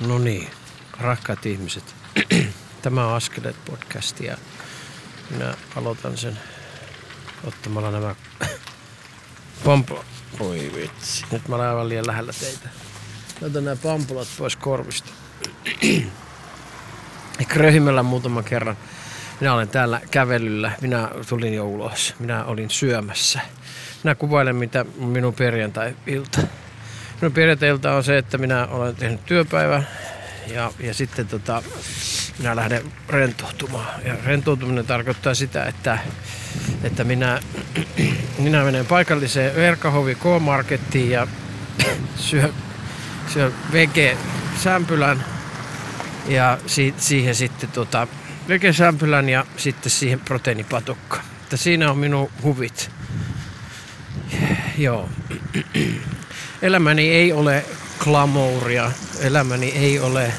No 0.00 0.18
niin, 0.18 0.50
rakkaat 1.00 1.46
ihmiset. 1.46 1.94
Tämä 2.82 3.06
on 3.06 3.14
Askeleet 3.14 3.56
podcast 3.64 4.20
ja 4.20 4.36
minä 5.30 5.54
aloitan 5.76 6.18
sen 6.18 6.38
ottamalla 7.44 7.90
nämä 7.90 8.14
pampulat. 9.64 10.06
Voi 10.38 10.70
vitsi, 10.74 11.24
nyt 11.30 11.48
mä 11.48 11.56
olen 11.56 11.68
aivan 11.68 11.88
liian 11.88 12.06
lähellä 12.06 12.32
teitä. 12.40 12.68
Otan 13.42 13.64
nämä 13.64 13.76
pampulat 13.76 14.28
pois 14.38 14.56
korvista. 14.56 15.10
Ja 17.38 17.44
kröhimällä 17.44 18.02
muutaman 18.02 18.44
kerran. 18.44 18.76
Minä 19.40 19.54
olen 19.54 19.68
täällä 19.68 20.00
kävelyllä. 20.10 20.72
Minä 20.80 21.10
tulin 21.28 21.54
jo 21.54 21.64
ulos. 21.64 22.14
Minä 22.18 22.44
olin 22.44 22.70
syömässä. 22.70 23.40
Minä 24.02 24.14
kuvailen, 24.14 24.56
mitä 24.56 24.84
minun 24.96 25.34
perjantai-ilta. 25.34 26.40
Minun 27.20 27.32
perjantai-ilta 27.32 27.94
on 27.94 28.04
se, 28.04 28.18
että 28.18 28.38
minä 28.38 28.66
olen 28.66 28.96
tehnyt 28.96 29.26
työpäivän 29.26 29.88
ja, 30.46 30.72
ja 30.80 30.94
sitten 30.94 31.26
tota, 31.28 31.62
minä 32.38 32.56
lähden 32.56 32.82
rentoutumaan. 33.08 34.02
Ja 34.04 34.16
rentoutuminen 34.24 34.86
tarkoittaa 34.86 35.34
sitä, 35.34 35.64
että, 35.64 35.98
että 36.82 37.04
minä, 37.04 37.40
minä 38.38 38.64
menen 38.64 38.86
paikalliseen 38.86 39.56
Verkahovi 39.56 40.14
K-markettiin 40.14 41.10
ja 41.10 41.26
syön, 42.16 42.54
syön 43.32 43.54
vege-sämpylän 43.72 45.24
ja 46.28 46.58
si, 46.66 46.94
siihen 46.98 47.34
sitten 47.34 47.70
tota, 47.70 48.06
vegesämpylän 48.48 49.28
ja 49.28 49.46
sitten 49.56 49.90
siihen 49.90 50.20
proteiinipatukka. 50.20 51.20
Että 51.42 51.56
siinä 51.56 51.90
on 51.90 51.98
minun 51.98 52.30
huvit. 52.42 52.90
Joo. 54.78 55.08
Elämäni 56.62 57.10
ei 57.10 57.32
ole 57.32 57.64
glamouria, 57.98 58.92
elämäni 59.20 59.70
ei 59.70 60.00
ole 60.00 60.32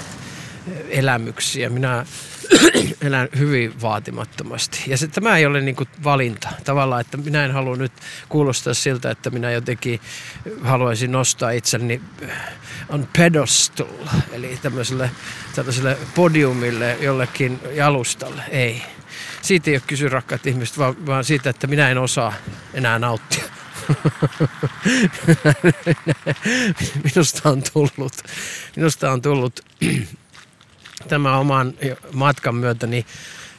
elämyksiä. 0.89 1.69
Minä 1.69 2.05
elän 3.01 3.29
hyvin 3.37 3.81
vaatimattomasti. 3.81 4.83
Ja 4.87 4.97
se, 4.97 5.07
tämä 5.07 5.37
ei 5.37 5.45
ole 5.45 5.61
niin 5.61 5.75
kuin 5.75 5.89
valinta 6.03 6.49
tavallaan, 6.63 7.01
että 7.01 7.17
minä 7.17 7.45
en 7.45 7.51
halua 7.51 7.75
nyt 7.75 7.91
kuulostaa 8.29 8.73
siltä, 8.73 9.11
että 9.11 9.29
minä 9.29 9.51
jotenkin 9.51 9.99
haluaisin 10.63 11.11
nostaa 11.11 11.51
itseni 11.51 12.01
on 12.89 13.07
pedestal, 13.17 13.87
eli 14.31 14.59
tämmöiselle, 14.61 15.11
tämmöiselle 15.55 15.97
podiumille 16.15 16.97
jollekin 17.01 17.59
jalustalle. 17.73 18.43
Ei. 18.49 18.81
Siitä 19.41 19.69
ei 19.69 19.75
ole 19.75 19.83
kysy 19.87 20.09
rakkaat 20.09 20.47
ihmiset, 20.47 20.77
vaan, 20.77 21.05
vaan 21.05 21.23
siitä, 21.23 21.49
että 21.49 21.67
minä 21.67 21.89
en 21.89 21.97
osaa 21.97 22.33
enää 22.73 22.99
nauttia. 22.99 23.43
minusta 27.03 27.49
on 27.49 27.63
tullut, 27.73 28.13
minusta 28.75 29.11
on 29.11 29.21
tullut 29.21 29.59
tämä 31.09 31.37
oman 31.37 31.73
matkan 32.13 32.55
myötä 32.55 32.87
niin 32.87 33.05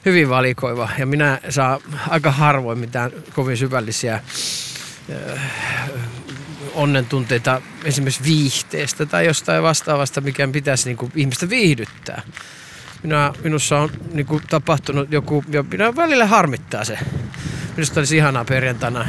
hyvin 0.05 0.29
valikoiva 0.29 0.89
ja 0.99 1.07
minä 1.07 1.41
saa 1.49 1.81
aika 2.09 2.31
harvoin 2.31 2.79
mitään 2.79 3.13
kovin 3.35 3.57
syvällisiä 3.57 4.21
onnentunteita 6.75 7.63
esimerkiksi 7.85 8.25
viihteestä 8.25 9.07
tai 9.07 9.27
jostain 9.27 9.63
vastaavasta, 9.63 10.21
mikä 10.21 10.49
pitäisi 10.49 10.89
niin 10.89 10.97
kuin 10.97 11.13
ihmistä 11.15 11.51
viihdyttää. 11.51 12.23
Minä, 13.07 13.33
minussa 13.45 13.79
on 13.79 13.91
niin 14.13 14.27
kuin, 14.27 14.43
tapahtunut 14.51 15.13
joku, 15.13 15.45
ja 15.49 15.63
minä 15.63 15.97
välillä 15.97 16.27
harmittaa 16.27 16.85
se. 16.85 16.99
Minusta 17.77 18.01
olisi 18.01 18.17
ihanaa 18.17 18.45
perjantaina 18.45 19.07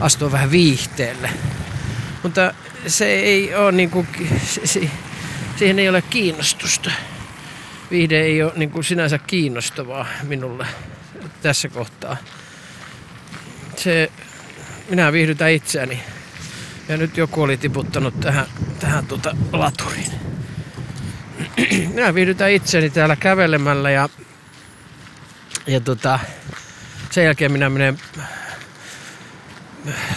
astua 0.00 0.32
vähän 0.32 0.50
viihteelle. 0.50 1.30
Mutta 2.22 2.54
se 2.86 3.06
ei 3.06 3.54
ole 3.54 3.72
niin 3.72 3.90
kuin, 3.90 4.08
se, 4.64 4.90
siihen 5.56 5.78
ei 5.78 5.88
ole 5.88 6.02
kiinnostusta. 6.02 6.90
Viihde 7.90 8.20
ei 8.20 8.42
ole 8.42 8.52
niin 8.56 8.70
kuin 8.70 8.84
sinänsä 8.84 9.18
kiinnostavaa 9.18 10.06
minulle 10.22 10.66
tässä 11.42 11.68
kohtaa. 11.68 12.16
Se, 13.76 14.10
minä 14.90 15.12
viihdytän 15.12 15.50
itseäni. 15.50 16.00
Ja 16.88 16.96
nyt 16.96 17.16
joku 17.16 17.42
oli 17.42 17.56
tiputtanut 17.56 18.20
tähän, 18.20 18.46
tähän 18.80 19.06
tuota 19.06 19.36
laturiin. 19.52 20.23
Minä 21.94 22.14
viihdytän 22.14 22.50
itseäni 22.50 22.90
täällä 22.90 23.16
kävelemällä 23.16 23.90
ja, 23.90 24.08
ja 25.66 25.80
tota, 25.80 26.18
sen 27.10 27.24
jälkeen 27.24 27.52
minä 27.52 27.70
menen 27.70 27.98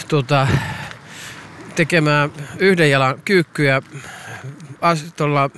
tuota, 0.08 0.48
tekemään 1.74 2.32
yhden 2.58 2.90
jalan 2.90 3.22
kyykkyä 3.24 3.82
tuolla 5.16 5.50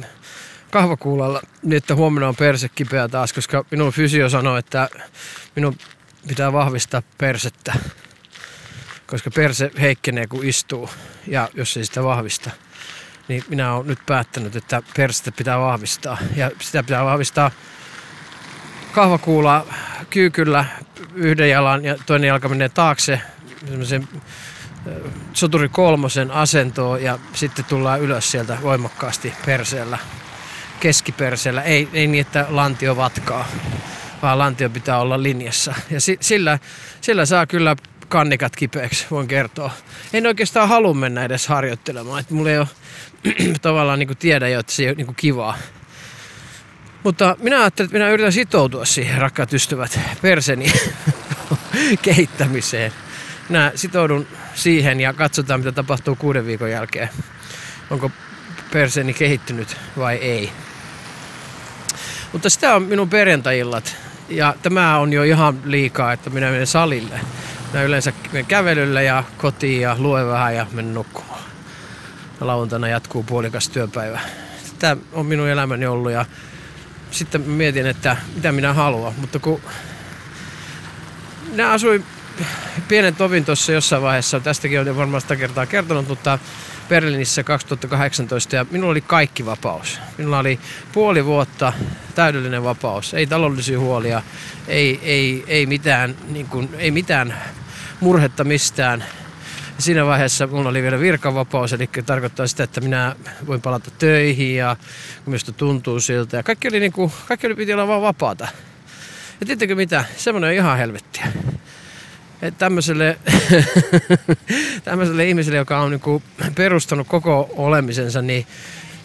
kahvakuulalla 0.71 1.43
niin, 1.63 1.77
että 1.77 1.95
huomenna 1.95 2.29
on 2.29 2.37
perse 2.37 2.69
kipeä 2.69 3.09
taas, 3.09 3.33
koska 3.33 3.65
minun 3.71 3.93
fysio 3.93 4.29
sanoi, 4.29 4.59
että 4.59 4.89
minun 5.57 5.79
pitää 6.29 6.53
vahvistaa 6.53 7.03
persettä, 7.19 7.73
koska 9.07 9.31
perse 9.31 9.71
heikkenee 9.81 10.27
kun 10.27 10.45
istuu 10.45 10.91
ja 11.27 11.49
jos 11.55 11.77
ei 11.77 11.85
sitä 11.85 12.05
vahvista, 12.05 12.51
niin 13.31 13.45
minä 13.49 13.75
olen 13.75 13.87
nyt 13.87 13.99
päättänyt, 14.07 14.57
että 14.57 14.83
persettä 14.97 15.33
pitää 15.33 15.61
vahvistaa 15.61 16.19
ja 16.37 16.51
sitä 16.61 16.83
pitää 16.83 17.05
vahvistaa 17.05 17.51
kahvakuulla 18.93 19.67
kyykyllä 20.11 20.65
yhden 21.15 21.51
jalan 21.51 21.85
ja 21.85 21.97
toinen 22.07 22.29
jalka 22.29 22.49
menee 22.49 22.69
taakse 22.69 23.21
semmoisen 23.67 24.09
soturi 25.33 25.69
kolmosen 25.69 26.31
asentoon 26.31 27.03
ja 27.03 27.19
sitten 27.33 27.65
tullaan 27.65 28.01
ylös 28.01 28.31
sieltä 28.31 28.59
voimakkaasti 28.63 29.33
perseellä, 29.47 29.99
keskiperseellä. 30.81 31.63
Ei, 31.63 31.89
ei 31.93 32.07
niin, 32.07 32.27
että 32.27 32.47
lantio 32.49 32.97
vatkaa, 32.97 33.49
vaan 34.23 34.39
lantio 34.39 34.71
pitää 34.71 34.99
olla 34.99 35.23
linjassa. 35.23 35.75
Ja 35.91 36.01
si, 36.01 36.19
sillä, 36.21 36.59
sillä 37.01 37.27
saa 37.27 37.47
kyllä 37.47 37.77
kannikat 38.11 38.57
kipeäksi, 38.57 39.07
voin 39.11 39.29
kertoa. 39.29 39.71
En 40.13 40.27
oikeastaan 40.27 40.69
halua 40.69 40.95
mennä 40.95 41.25
edes 41.25 41.49
harjoittelemaan. 41.49 42.21
Että 42.21 42.35
mulla 42.35 42.51
ei 42.51 42.59
ole 42.59 42.69
tavallaan 43.63 43.99
niin 43.99 44.07
kuin 44.07 44.19
tiedä 44.19 44.49
jo, 44.49 44.61
että 44.61 44.73
se 44.73 44.83
ei 44.83 44.89
ole 44.89 44.97
niin 44.97 45.07
kuin 45.07 45.17
kivaa. 45.17 45.59
Mutta 47.05 47.37
minä 47.43 47.61
ajattelin, 47.61 47.87
että 47.87 47.99
minä 47.99 48.11
yritän 48.11 48.33
sitoutua 48.33 48.85
siihen, 48.85 49.21
rakkaat 49.21 49.53
ystävät, 49.53 50.01
perseni 50.23 50.73
kehittämiseen 52.03 52.93
minä 53.51 53.73
sitoudun 53.75 54.27
siihen 54.55 55.01
ja 55.01 55.13
katsotaan 55.13 55.61
mitä 55.61 55.73
tapahtuu 55.73 56.17
kuuden 56.17 56.47
viikon 56.47 56.71
jälkeen. 56.71 57.09
Onko 57.91 58.11
perseni 58.73 59.15
kehittynyt 59.15 59.77
vai 59.99 60.17
ei. 60.17 60.53
Mutta 62.33 62.51
sitä 62.51 62.75
on 62.75 62.83
minun 62.83 63.11
perjantajillat. 63.11 63.97
Ja 64.29 64.55
tämä 64.63 64.99
on 64.99 65.13
jo 65.13 65.23
ihan 65.23 65.61
liikaa, 65.65 66.13
että 66.13 66.31
minä 66.31 66.51
menen 66.51 66.67
salille. 66.67 67.21
Minä 67.73 67.83
yleensä 67.83 68.13
menen 68.33 68.47
kävelylle 68.47 69.05
ja 69.05 69.25
kotiin 69.39 69.81
ja 69.81 69.97
luen 69.99 70.29
vähän 70.29 70.55
ja 70.55 70.67
menen 70.73 70.95
nukkumaan. 70.95 71.41
Ja 72.41 72.47
lauantaina 72.47 72.89
jatkuu 72.89 73.23
puolikas 73.23 73.69
työpäivä. 73.69 74.21
Tämä 74.79 74.97
on 75.13 75.27
minun 75.27 75.49
elämäni 75.49 75.87
ollut 75.87 76.13
ja 76.13 76.25
sitten 77.11 77.41
mietin, 77.41 77.87
että 77.87 78.17
mitä 78.35 78.53
minä 78.53 78.73
haluan. 78.73 79.15
Mutta 79.21 79.39
kun 79.39 79.61
minä 81.51 81.71
asuin 81.71 82.05
pienen 82.89 83.17
tovin 83.17 83.45
tuossa 83.45 83.73
jossain 83.73 84.03
vaiheessa, 84.03 84.41
tästäkin 84.41 84.81
on 84.81 84.97
varmaan 84.97 85.21
sitä 85.21 85.37
kertaa 85.37 85.67
kertonut, 85.67 86.09
mutta 86.09 86.39
Berliinissä 86.89 87.43
2018 87.43 88.57
ja 88.57 88.67
minulla 88.71 88.91
oli 88.91 89.01
kaikki 89.01 89.47
vapaus. 89.47 90.01
Minulla 90.19 90.39
oli 90.39 90.61
puoli 90.93 91.25
vuotta 91.25 91.73
täydellinen 92.15 92.65
vapaus, 92.65 93.15
ei 93.15 93.27
taloudellisia 93.27 93.81
huolia, 93.81 94.23
ei, 94.69 95.01
ei, 95.03 95.45
ei, 95.47 95.67
mitään, 95.67 96.17
niin 96.29 96.47
kuin, 96.47 96.69
ei 96.79 96.91
mitään 96.91 97.35
murhetta 98.01 98.45
mistään. 98.45 99.05
Ja 99.77 99.83
siinä 99.83 100.07
vaiheessa 100.07 100.47
minulla 100.47 100.69
oli 100.69 100.83
vielä 100.83 101.01
virkavapaus, 101.01 101.73
eli 101.73 101.89
tarkoittaa 102.07 102.47
sitä, 102.47 102.65
että 102.65 102.81
minä 102.81 103.17
voin 103.47 103.61
palata 103.61 103.91
töihin 103.99 104.57
ja 104.57 104.77
minusta 105.27 105.53
tuntuu 105.53 106.01
siltä. 106.01 106.37
Ja 106.37 106.43
kaikki 106.43 106.69
oli, 106.69 106.81
niin 106.81 106.93
kuin, 106.93 107.13
kaikki 107.29 107.47
oli 107.47 107.55
piti 107.55 107.73
olla 107.73 107.89
vaan 107.89 108.03
vapaata. 108.03 108.49
Ja 109.41 109.47
tiedättekö 109.47 109.75
mitä? 109.75 110.05
Semmoinen 110.17 110.49
on 110.49 110.55
ihan 110.55 110.79
helvettiä 110.79 111.27
että 112.43 112.59
tämmöiselle, 112.59 113.19
tämmöiselle 114.85 115.25
ihmiselle, 115.29 115.59
joka 115.59 115.81
on 115.81 115.91
niin 115.91 116.23
perustanut 116.55 117.09
koko 117.09 117.51
olemisensa 117.57 118.23
niin 118.23 118.47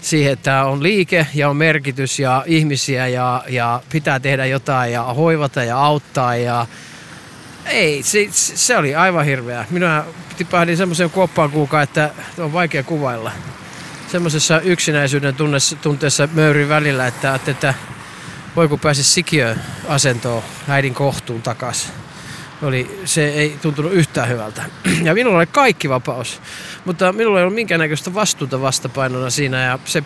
siihen, 0.01 0.33
että 0.33 0.65
on 0.65 0.83
liike 0.83 1.27
ja 1.33 1.49
on 1.49 1.57
merkitys 1.57 2.19
ja 2.19 2.43
ihmisiä 2.45 3.07
ja, 3.07 3.43
ja 3.49 3.81
pitää 3.91 4.19
tehdä 4.19 4.45
jotain 4.45 4.93
ja 4.93 5.03
hoivata 5.03 5.63
ja 5.63 5.77
auttaa 5.77 6.35
ja 6.35 6.65
ei, 7.65 8.03
se, 8.03 8.27
se 8.31 8.77
oli 8.77 8.95
aivan 8.95 9.25
hirveä. 9.25 9.65
Minä 9.69 10.03
tipahdin 10.37 10.77
semmoisen 10.77 11.09
kuoppaan 11.09 11.51
kuukaan, 11.51 11.83
että 11.83 12.11
on 12.37 12.53
vaikea 12.53 12.83
kuvailla. 12.83 13.31
Semmoisessa 14.11 14.59
yksinäisyyden 14.59 15.35
tunteessa 15.81 16.29
möyrin 16.33 16.69
välillä, 16.69 17.07
että, 17.07 17.39
että 17.47 17.73
voi 18.55 18.67
kun 18.67 18.79
pääsisi 18.79 19.11
sikiöasentoon 19.11 20.43
äidin 20.67 20.93
kohtuun 20.93 21.41
takaisin 21.41 21.91
oli, 22.61 23.01
se 23.05 23.27
ei 23.27 23.57
tuntunut 23.61 23.93
yhtään 23.93 24.29
hyvältä. 24.29 24.63
Ja 25.03 25.13
minulla 25.13 25.37
oli 25.37 25.47
kaikki 25.47 25.89
vapaus, 25.89 26.41
mutta 26.85 27.13
minulla 27.13 27.39
ei 27.39 27.43
ollut 27.43 27.55
minkäännäköistä 27.55 28.13
vastuuta 28.13 28.61
vastapainona 28.61 29.29
siinä 29.29 29.63
ja 29.63 29.79
se 29.85 30.03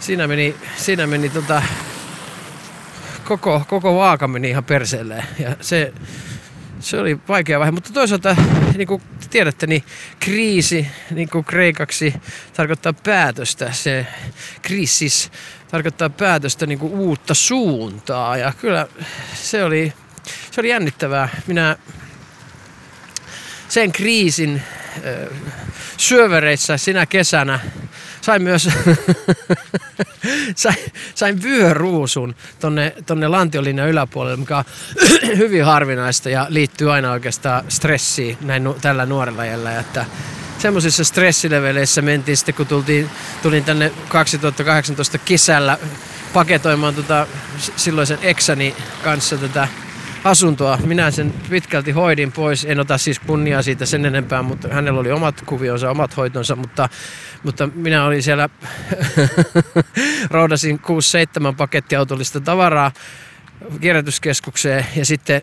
siinä 0.00 0.26
meni, 0.26 0.56
siinä 0.76 1.06
meni 1.06 1.28
tota, 1.28 1.62
koko, 3.24 3.62
koko 3.68 3.96
vaaka 3.96 4.28
meni 4.28 4.50
ihan 4.50 4.64
perseelleen. 4.64 5.24
Ja 5.38 5.56
se, 5.60 5.92
se 6.80 7.00
oli 7.00 7.18
vaikea 7.28 7.58
vaihe, 7.58 7.70
mutta 7.70 7.92
toisaalta, 7.92 8.36
niin 8.76 8.88
kuin 8.88 9.02
tiedätte, 9.30 9.66
niin 9.66 9.84
kriisi 10.20 10.88
niin 11.10 11.28
kuin 11.28 11.44
kreikaksi 11.44 12.14
tarkoittaa 12.56 12.92
päätöstä. 12.92 13.72
Se 13.72 14.06
kriisis 14.62 15.30
tarkoittaa 15.70 16.10
päätöstä 16.10 16.66
niin 16.66 16.78
kuin 16.78 16.92
uutta 16.92 17.34
suuntaa 17.34 18.36
ja 18.36 18.52
kyllä 18.60 18.88
se 19.34 19.64
oli, 19.64 19.92
se 20.50 20.60
oli 20.60 20.68
jännittävää. 20.68 21.28
Minä 21.46 21.76
sen 23.68 23.92
kriisin 23.92 24.62
syövereissä 25.96 26.76
sinä 26.76 27.06
kesänä 27.06 27.60
sain 28.28 28.42
myös 28.42 28.68
sain, 30.54 30.76
sain 31.14 31.42
vyöruusun 31.42 32.34
tonne, 32.60 32.94
tonne 33.06 33.28
Lantiolinjan 33.28 33.88
yläpuolelle, 33.88 34.36
mikä 34.36 34.56
on 34.56 34.64
hyvin 35.36 35.64
harvinaista 35.64 36.30
ja 36.30 36.46
liittyy 36.48 36.92
aina 36.92 37.12
oikeastaan 37.12 37.64
stressiin 37.68 38.38
näin 38.40 38.64
nu, 38.64 38.76
tällä 38.80 39.06
nuorella 39.06 39.44
jällä. 39.44 39.80
Että 39.80 40.04
semmoisissa 40.58 41.04
stressileveleissä 41.04 42.02
mentiin 42.02 42.36
sitten, 42.36 42.54
kun 42.54 42.66
tultiin, 42.66 43.10
tulin 43.42 43.64
tänne 43.64 43.92
2018 44.08 45.18
kesällä 45.18 45.78
paketoimaan 46.32 46.94
tota, 46.94 47.26
silloisen 47.76 48.18
eksäni 48.22 48.74
kanssa 49.04 49.36
tätä 49.36 49.68
asuntoa. 50.28 50.78
Minä 50.84 51.10
sen 51.10 51.34
pitkälti 51.50 51.90
hoidin 51.90 52.32
pois. 52.32 52.64
En 52.64 52.80
ota 52.80 52.98
siis 52.98 53.18
kunniaa 53.18 53.62
siitä 53.62 53.86
sen 53.86 54.06
enempää, 54.06 54.42
mutta 54.42 54.68
hänellä 54.68 55.00
oli 55.00 55.12
omat 55.12 55.42
kuvionsa, 55.46 55.90
omat 55.90 56.16
hoitonsa, 56.16 56.56
mutta, 56.56 56.88
mutta 57.42 57.66
minä 57.74 58.04
olin 58.04 58.22
siellä, 58.22 58.48
roudasin 60.30 60.80
6-7 61.50 61.54
pakettiautollista 61.56 62.40
tavaraa 62.40 62.92
kierrätyskeskukseen 63.80 64.86
ja 64.96 65.04
sitten 65.04 65.42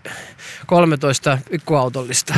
13 0.66 1.38
pikkuautollista. 1.52 2.34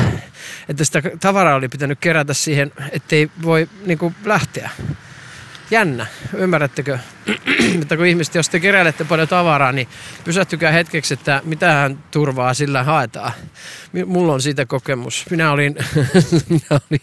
Että 0.70 0.86
sitä 0.86 1.02
tavaraa 1.20 1.56
oli 1.56 1.68
pitänyt 1.68 2.00
kerätä 2.00 2.34
siihen, 2.34 2.72
ettei 2.92 3.32
voi 3.44 3.70
niin 3.86 3.98
kuin, 3.98 4.16
lähteä 4.26 4.70
jännä, 5.72 6.06
ymmärrättekö? 6.34 7.00
Mutta 7.78 7.98
kun 7.98 8.06
ihmiset, 8.06 8.36
jos 8.36 8.50
te 8.50 8.60
keräilette 8.60 9.04
paljon 9.04 9.28
tavaraa, 9.28 9.72
niin 9.72 9.88
pysähtykää 10.24 10.72
hetkeksi, 10.72 11.14
että 11.14 11.42
mitähän 11.46 12.04
turvaa 12.12 12.54
sillä 12.54 12.84
haetaan. 12.84 13.32
Mulla 14.06 14.34
on 14.34 14.42
siitä 14.42 14.66
kokemus. 14.66 15.26
Minä 15.30 15.52
olin, 15.52 15.76
minä 16.50 16.68
olin 16.72 17.02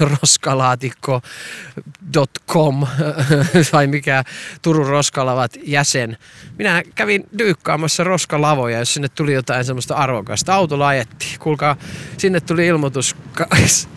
roskalaatikko.com 0.20 2.86
tai 3.72 3.86
mikä 3.86 4.24
Turun 4.62 4.86
roskalavat 4.86 5.58
jäsen. 5.62 6.16
Minä 6.58 6.82
kävin 6.94 7.24
dyykkaamassa 7.38 8.04
roskalavoja, 8.04 8.78
jos 8.78 8.94
sinne 8.94 9.08
tuli 9.08 9.32
jotain 9.32 9.64
semmoista 9.64 9.94
arvokasta. 9.94 10.54
Autolla 10.54 10.88
ajettiin. 10.88 11.38
Kuulkaa, 11.38 11.76
sinne 12.18 12.40
tuli 12.40 12.66
ilmoitus. 12.66 13.16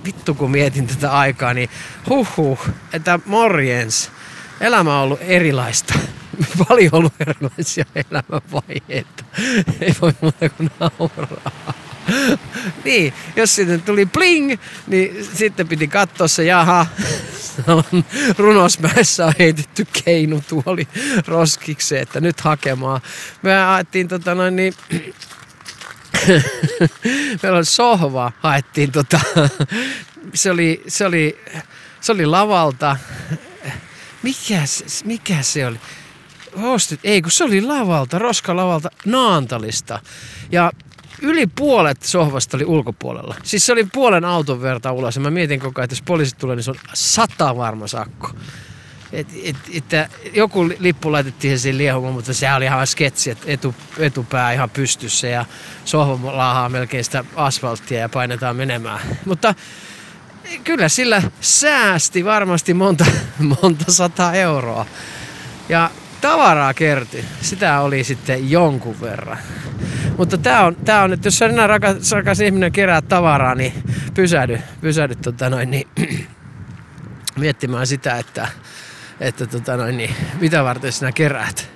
Vittu 0.05 0.33
kun 0.33 0.51
mietin 0.51 0.87
tätä 0.87 1.11
aikaa, 1.11 1.53
niin 1.53 1.69
huh, 2.09 2.59
että 2.93 3.19
morjens 3.25 4.11
elämä 4.63 4.97
on 4.97 5.03
ollut 5.03 5.19
erilaista. 5.21 5.93
Paljon 6.67 6.95
ollut 6.95 7.13
erilaisia 7.19 7.85
elämänvaiheita. 7.95 9.23
Ei 9.81 9.95
voi 10.01 10.13
muuta 10.21 10.49
kuin 10.49 10.71
nauraa. 10.79 11.73
niin, 12.85 13.13
jos 13.35 13.55
sitten 13.55 13.81
tuli 13.81 14.05
bling, 14.05 14.59
niin 14.87 15.27
sitten 15.33 15.67
piti 15.67 15.87
katsoa 15.87 16.27
se, 16.27 16.43
jaha, 16.43 16.85
runosmäessä 18.37 19.25
on 19.25 19.33
heitetty 19.39 19.87
keinutuoli 20.05 20.87
roskikseen, 21.27 22.01
että 22.01 22.21
nyt 22.21 22.41
hakemaan. 22.41 23.01
Me 23.41 23.55
haettiin 23.55 24.07
tota 24.07 24.35
noin 24.35 24.55
niin, 24.55 24.73
meillä 27.43 27.57
oli 27.57 27.65
sohva, 27.65 28.31
haettiin 28.39 28.91
tota, 28.91 29.19
se 30.33 30.51
oli, 30.51 30.83
se 30.87 31.05
oli, 31.05 31.39
se 32.01 32.11
oli 32.11 32.25
lavalta, 32.25 32.97
mikä, 34.23 34.63
mikä 35.05 35.41
se 35.41 35.67
oli? 35.67 35.79
Hostit, 36.61 36.99
ei 37.03 37.21
kun 37.21 37.31
se 37.31 37.43
oli 37.43 37.61
lavalta, 37.61 38.19
roskalavalta 38.19 38.89
Naantalista. 39.05 39.99
Ja 40.51 40.71
yli 41.21 41.47
puolet 41.47 42.03
sohvasta 42.03 42.57
oli 42.57 42.65
ulkopuolella. 42.65 43.35
Siis 43.43 43.65
se 43.65 43.73
oli 43.73 43.87
puolen 43.93 44.25
auton 44.25 44.61
verta 44.61 44.91
ulos. 44.91 45.15
Ja 45.15 45.21
mä 45.21 45.31
mietin 45.31 45.59
koko 45.59 45.81
ajan, 45.81 45.83
että 45.83 45.93
jos 45.93 46.01
poliisit 46.01 46.37
tulee, 46.37 46.55
niin 46.55 46.63
se 46.63 46.71
on 46.71 46.77
sata 46.93 47.57
varma 47.57 47.87
sakko. 47.87 48.29
Et, 49.11 49.27
et, 49.43 49.55
että 49.73 50.09
joku 50.33 50.69
lippu 50.79 51.11
laitettiin 51.11 51.59
siihen 51.59 51.77
liehumaan, 51.77 52.13
mutta 52.13 52.33
se 52.33 52.53
oli 52.53 52.65
ihan 52.65 52.87
sketsi, 52.87 53.29
että 53.29 53.45
etu, 53.47 53.75
etupää 53.97 54.53
ihan 54.53 54.69
pystyssä 54.69 55.27
ja 55.27 55.45
sohva 55.85 56.37
laahaa 56.37 56.69
melkein 56.69 57.03
sitä 57.03 57.25
asfalttia 57.35 57.99
ja 57.99 58.09
painetaan 58.09 58.55
menemään. 58.55 58.99
Mutta 59.25 59.55
kyllä 60.63 60.89
sillä 60.89 61.21
säästi 61.41 62.25
varmasti 62.25 62.73
monta, 62.73 63.05
monta 63.61 63.91
sata 63.91 64.33
euroa. 64.33 64.85
Ja 65.69 65.89
tavaraa 66.21 66.73
kertyi. 66.73 67.25
Sitä 67.41 67.79
oli 67.79 68.03
sitten 68.03 68.51
jonkun 68.51 69.01
verran. 69.01 69.37
Mutta 70.17 70.37
tämä 70.37 70.63
on, 70.63 70.75
tää 70.75 71.03
on, 71.03 71.13
että 71.13 71.27
jos 71.27 71.37
sä 71.37 71.45
enää 71.45 71.67
rakas, 71.67 72.11
rakas 72.11 72.39
ihminen 72.39 72.71
kerää 72.71 73.01
tavaraa, 73.01 73.55
niin 73.55 73.73
pysähdy, 74.13 74.59
pysähdy 74.81 75.15
tota 75.15 75.49
noin, 75.49 75.71
niin, 75.71 75.87
miettimään 77.39 77.87
sitä, 77.87 78.17
että, 78.17 78.47
että 79.19 79.47
tota 79.47 79.77
noin, 79.77 79.97
niin, 79.97 80.15
mitä 80.39 80.63
varten 80.63 80.91
sinä 80.91 81.11
keräät. 81.11 81.69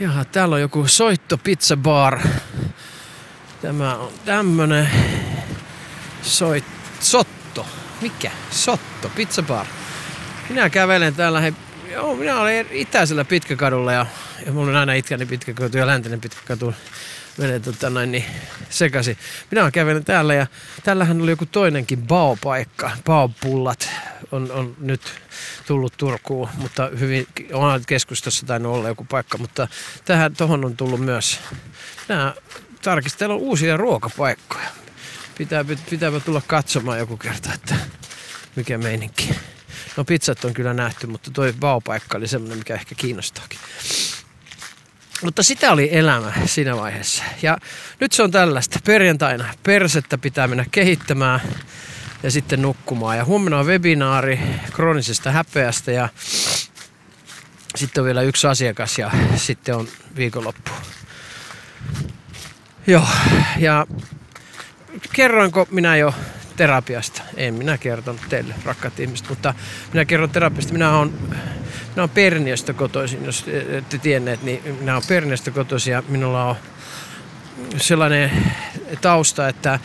Jaha, 0.00 0.24
täällä 0.24 0.54
on 0.54 0.60
joku 0.60 0.86
soitto 0.86 1.38
pizza 1.38 1.76
bar. 1.76 2.20
Tämä 3.62 3.96
on 3.96 4.12
tämmönen 4.24 4.88
soit, 6.22 6.64
sot. 7.00 7.37
Mikä? 8.00 8.30
Sotto, 8.50 9.10
pizza 9.14 9.42
bar. 9.42 9.66
Minä 10.48 10.70
kävelen 10.70 11.14
täällä, 11.14 11.40
hei, 11.40 11.52
joo, 11.92 12.16
minä 12.16 12.40
olen 12.40 12.66
itäisellä 12.70 13.24
pitkäkadulla 13.24 13.92
ja, 13.92 14.06
ja 14.46 14.52
mulla 14.52 14.70
on 14.70 14.76
aina 14.76 14.92
itkäni 14.92 15.26
pitkäkatu 15.26 15.78
ja 15.78 15.86
läntinen 15.86 16.20
pitkäkatu 16.20 16.74
menee 17.38 17.60
tota 17.60 17.90
noin 17.90 18.12
niin 18.12 18.24
sekasi. 18.70 19.18
Minä 19.50 19.70
kävelen 19.70 20.04
täällä 20.04 20.34
ja 20.34 20.46
täällähän 20.84 21.22
oli 21.22 21.30
joku 21.30 21.46
toinenkin 21.46 22.02
bao-paikka. 22.06 22.90
Bao-pullat 23.04 23.88
on, 24.32 24.50
on 24.52 24.76
nyt 24.78 25.00
tullut 25.66 25.94
Turkuun, 25.96 26.48
mutta 26.56 26.90
hyvin, 26.98 27.26
on 27.52 27.82
keskustassa 27.86 28.46
tainnut 28.46 28.74
olla 28.74 28.88
joku 28.88 29.04
paikka, 29.04 29.38
mutta 29.38 29.68
tähän 30.04 30.36
tohon 30.36 30.64
on 30.64 30.76
tullut 30.76 31.00
myös. 31.00 31.40
Nämä 32.08 32.34
tarkistellaan 32.82 33.40
uusia 33.40 33.76
ruokapaikkoja 33.76 34.68
pitää, 35.38 35.64
pitääpä 35.90 36.20
tulla 36.20 36.42
katsomaan 36.46 36.98
joku 36.98 37.16
kerta, 37.16 37.52
että 37.54 37.74
mikä 38.56 38.78
meininki. 38.78 39.34
No 39.96 40.04
pizzat 40.04 40.44
on 40.44 40.54
kyllä 40.54 40.74
nähty, 40.74 41.06
mutta 41.06 41.30
toi 41.30 41.54
vaopaikka 41.60 42.18
oli 42.18 42.28
semmoinen, 42.28 42.58
mikä 42.58 42.74
ehkä 42.74 42.94
kiinnostaakin. 42.94 43.58
Mutta 45.22 45.42
sitä 45.42 45.72
oli 45.72 45.88
elämä 45.92 46.32
siinä 46.46 46.76
vaiheessa. 46.76 47.24
Ja 47.42 47.58
nyt 48.00 48.12
se 48.12 48.22
on 48.22 48.30
tällaista. 48.30 48.78
Perjantaina 48.84 49.54
persettä 49.62 50.18
pitää 50.18 50.46
mennä 50.46 50.64
kehittämään 50.70 51.40
ja 52.22 52.30
sitten 52.30 52.62
nukkumaan. 52.62 53.16
Ja 53.16 53.24
huomenna 53.24 53.58
on 53.58 53.66
webinaari 53.66 54.40
kroonisesta 54.72 55.30
häpeästä 55.30 55.92
ja 55.92 56.08
sitten 57.76 58.00
on 58.00 58.06
vielä 58.06 58.22
yksi 58.22 58.46
asiakas 58.46 58.98
ja 58.98 59.10
sitten 59.36 59.76
on 59.76 59.88
viikonloppu. 60.16 60.70
Joo, 62.86 63.06
ja 63.58 63.86
kerroinko 65.12 65.68
minä 65.70 65.96
jo 65.96 66.14
terapiasta? 66.56 67.22
En 67.36 67.54
minä 67.54 67.78
kertonut 67.78 68.20
teille, 68.28 68.54
rakkaat 68.64 69.00
ihmiset, 69.00 69.28
mutta 69.28 69.54
minä 69.92 70.04
kerron 70.04 70.30
terapiasta. 70.30 70.72
Minä 70.72 70.98
olen, 70.98 71.12
minä 71.90 72.02
olen 72.02 72.10
Perniöstä 72.10 72.72
kotoisin, 72.72 73.24
jos 73.24 73.44
ette 73.68 73.98
tienneet, 73.98 74.42
niin 74.42 74.76
minä 74.80 74.92
olen 74.92 75.08
Perniöstä 75.08 75.50
kotoisin 75.50 75.92
ja 75.92 76.02
minulla 76.08 76.44
on 76.44 76.56
sellainen 77.76 78.30
tausta, 79.00 79.48
että, 79.48 79.78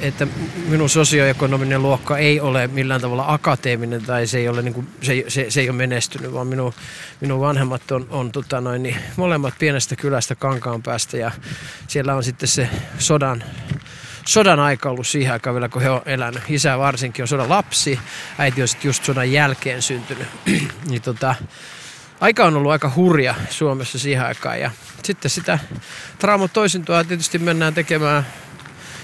että 0.00 0.26
minun 0.68 0.88
sosioekonominen 0.88 1.82
luokka 1.82 2.18
ei 2.18 2.40
ole 2.40 2.66
millään 2.66 3.00
tavalla 3.00 3.24
akateeminen 3.28 4.02
tai 4.02 4.26
se 4.26 4.38
ei 4.38 4.48
ole, 4.48 4.62
niin 4.62 4.74
kuin, 4.74 4.88
se, 5.02 5.24
se, 5.28 5.46
se 5.48 5.60
ei 5.60 5.68
ole 5.68 5.76
menestynyt, 5.76 6.32
vaan 6.32 6.46
minun, 6.46 6.72
minun 7.20 7.40
vanhemmat 7.40 7.90
on, 7.90 8.06
on 8.10 8.32
tota 8.32 8.60
noin, 8.60 8.82
niin 8.82 8.96
molemmat 9.16 9.54
pienestä 9.58 9.96
kylästä 9.96 10.34
Kankaan 10.34 10.82
päästä 10.82 11.16
ja 11.16 11.30
siellä 11.88 12.14
on 12.14 12.24
sitten 12.24 12.48
se 12.48 12.68
sodan 12.98 13.44
sodan 14.28 14.60
aika 14.60 14.90
ollut 14.90 15.06
siihen 15.06 15.32
aikaan 15.32 15.54
vielä, 15.54 15.68
kun 15.68 15.82
he 15.82 15.90
on 15.90 16.02
elänyt. 16.06 16.42
Isä 16.48 16.78
varsinkin 16.78 17.22
on 17.22 17.28
sodan 17.28 17.48
lapsi, 17.48 18.00
äiti 18.38 18.62
on 18.62 18.68
just 18.84 19.04
sodan 19.04 19.32
jälkeen 19.32 19.82
syntynyt. 19.82 20.28
niin 20.90 21.02
tota, 21.02 21.34
aika 22.20 22.44
on 22.44 22.56
ollut 22.56 22.72
aika 22.72 22.92
hurja 22.96 23.34
Suomessa 23.50 23.98
siihen 23.98 24.24
aikaan. 24.24 24.60
Ja 24.60 24.70
sitten 25.04 25.30
sitä 25.30 25.58
traumotoisintoa 26.18 27.04
tietysti 27.04 27.38
mennään 27.38 27.74
tekemään 27.74 28.26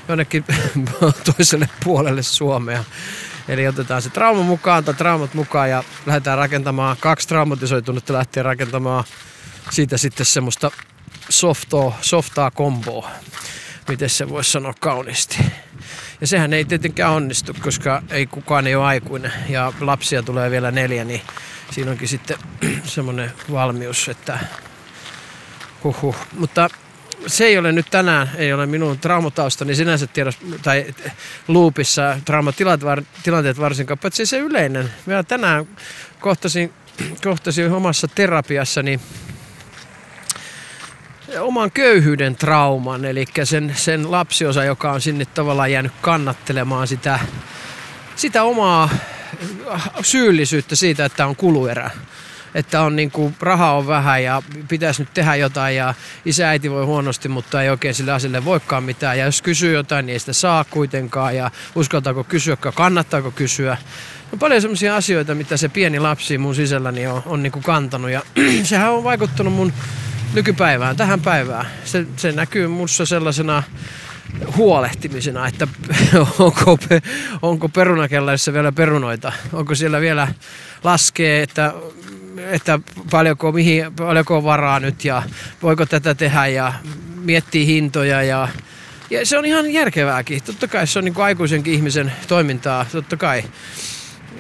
jonnekin 0.09 0.45
toiselle 1.37 1.69
puolelle 1.85 2.23
Suomea. 2.23 2.85
Eli 3.49 3.69
otetaan 3.69 4.03
se 4.03 4.11
trauma 4.11 4.43
mukaan 4.43 4.85
tai 4.85 4.95
traumat 4.95 5.35
mukaan 5.35 5.71
ja 5.71 5.85
lähdetään 6.07 6.39
rakentamaan, 6.39 6.97
kaksi 7.01 7.29
traumatisoitunutta 7.29 8.13
lähtee 8.13 8.43
rakentamaan 8.43 9.05
siitä 9.71 9.99
sitten 9.99 10.27
semmoista 10.27 10.71
softoa, 11.29 11.99
softaa 12.01 12.51
komboa, 12.51 13.11
miten 13.89 14.11
se 14.11 14.29
voisi 14.29 14.51
sanoa 14.51 14.75
kauniisti. 14.81 15.39
Ja 16.21 16.27
sehän 16.27 16.53
ei 16.53 16.65
tietenkään 16.65 17.13
onnistu, 17.13 17.55
koska 17.63 18.03
ei 18.11 18.27
kukaan 18.27 18.67
ei 18.67 18.75
ole 18.75 18.85
aikuinen 18.85 19.33
ja 19.49 19.73
lapsia 19.81 20.23
tulee 20.23 20.51
vielä 20.51 20.71
neljä, 20.71 21.05
niin 21.05 21.21
siinä 21.71 21.91
onkin 21.91 22.09
sitten 22.09 22.37
semmoinen 22.85 23.33
valmius, 23.53 24.09
että 24.09 24.39
huhhuh. 25.85 26.17
Mutta 26.39 26.71
se 27.27 27.45
ei 27.45 27.59
ole 27.59 27.73
nyt 27.73 27.87
tänään, 27.91 28.31
ei 28.37 28.53
ole 28.53 28.67
minun 28.67 28.99
traumataustani 28.99 29.75
sinänsä 29.75 30.07
tiedos, 30.07 30.39
tai 30.63 30.95
luupissa 31.49 32.21
traumatilanteet 32.25 33.61
varsinkaan, 33.61 33.99
paitsi 33.99 34.27
se 34.27 34.39
yleinen. 34.39 34.93
Vielä 35.07 35.23
tänään 35.23 35.69
kohtasin, 36.21 36.73
kohtasin 37.25 37.73
omassa 37.73 38.09
terapiassani 38.15 39.01
oman 41.41 41.71
köyhyyden 41.71 42.37
trauman, 42.37 43.05
eli 43.05 43.25
sen, 43.45 43.75
sen 43.77 44.11
lapsiosa, 44.11 44.65
joka 44.65 44.93
on 44.93 45.01
sinne 45.01 45.25
tavallaan 45.25 45.73
jäänyt 45.73 45.93
kannattelemaan 46.01 46.89
sitä, 46.89 47.21
sitä 48.17 48.43
omaa 48.43 48.89
syyllisyyttä 50.03 50.77
siitä, 50.77 51.05
että 51.05 51.27
on 51.27 51.37
kuluerä 51.37 51.91
että 52.55 52.81
on 52.83 52.97
niin 52.97 53.11
kuin, 53.11 53.37
raha 53.41 53.73
on 53.73 53.87
vähän 53.87 54.23
ja 54.23 54.43
pitäisi 54.69 55.03
nyt 55.03 55.15
tehdä 55.15 55.35
jotain 55.35 55.77
ja 55.77 55.95
isä 56.25 56.49
äiti 56.49 56.71
voi 56.71 56.85
huonosti, 56.85 57.29
mutta 57.29 57.63
ei 57.63 57.71
oikein 57.71 57.95
sille 57.95 58.13
asialle 58.13 58.45
voikaan 58.45 58.83
mitään. 58.85 59.19
Ja 59.19 59.25
jos 59.25 59.43
kysyy 59.43 59.75
jotain, 59.75 60.07
niin 60.07 60.13
ei 60.13 60.19
sitä 60.19 60.33
saa 60.33 60.65
kuitenkaan 60.65 61.37
ja 61.37 61.51
uskaltaako 61.75 62.25
kysyä, 62.25 62.57
kannattaako 62.57 63.31
kysyä. 63.31 63.77
On 64.33 64.39
paljon 64.39 64.63
sellaisia 64.63 64.97
asioita, 64.97 65.35
mitä 65.35 65.57
se 65.57 65.69
pieni 65.69 65.99
lapsi 66.01 66.39
mun 66.39 66.55
sisälläni 66.55 67.07
on, 67.07 67.23
on 67.27 67.43
niin 67.43 67.53
kuin 67.53 67.63
kantanut 67.63 68.11
ja 68.11 68.23
sehän 68.63 68.93
on 68.93 69.05
vaikuttanut 69.05 69.55
mun 69.55 69.73
nykypäivään, 70.35 70.97
tähän 70.97 71.21
päivään. 71.21 71.67
Se, 71.85 72.07
se 72.17 72.33
näkyy 72.33 72.69
mussa 72.69 73.07
sellaisena 73.07 73.63
huolehtimisena, 74.57 75.49
että 75.49 75.69
onko, 76.39 76.79
onko 77.43 77.69
perunakellarissa 77.69 78.53
vielä 78.53 78.73
perunoita, 78.73 79.33
onko 79.53 79.75
siellä 79.75 80.01
vielä 80.01 80.29
laskee, 80.85 81.43
että 81.43 81.75
että 82.51 82.79
paljonko, 83.11 83.53
mihin, 83.53 83.93
paljonko 83.97 84.37
on 84.37 84.45
varaa 84.45 84.81
nyt 84.81 85.05
ja 85.05 85.23
voiko 85.63 85.87
tätä 85.87 86.15
tehdä 86.15 86.47
ja 86.47 86.73
miettii 87.17 87.67
hintoja 87.67 88.23
ja, 88.23 88.49
ja 89.11 89.27
se 89.27 89.39
on 89.39 89.45
ihan 89.45 89.71
järkevääkin. 89.71 90.43
Totta 90.43 90.69
kai 90.69 90.87
se 90.87 90.99
on 90.99 91.05
niin 91.05 91.15
kuin 91.15 91.25
aikuisenkin 91.25 91.75
ihmisen 91.75 92.13
toimintaa, 92.29 92.87
totta 92.93 93.17
kai. 93.17 93.45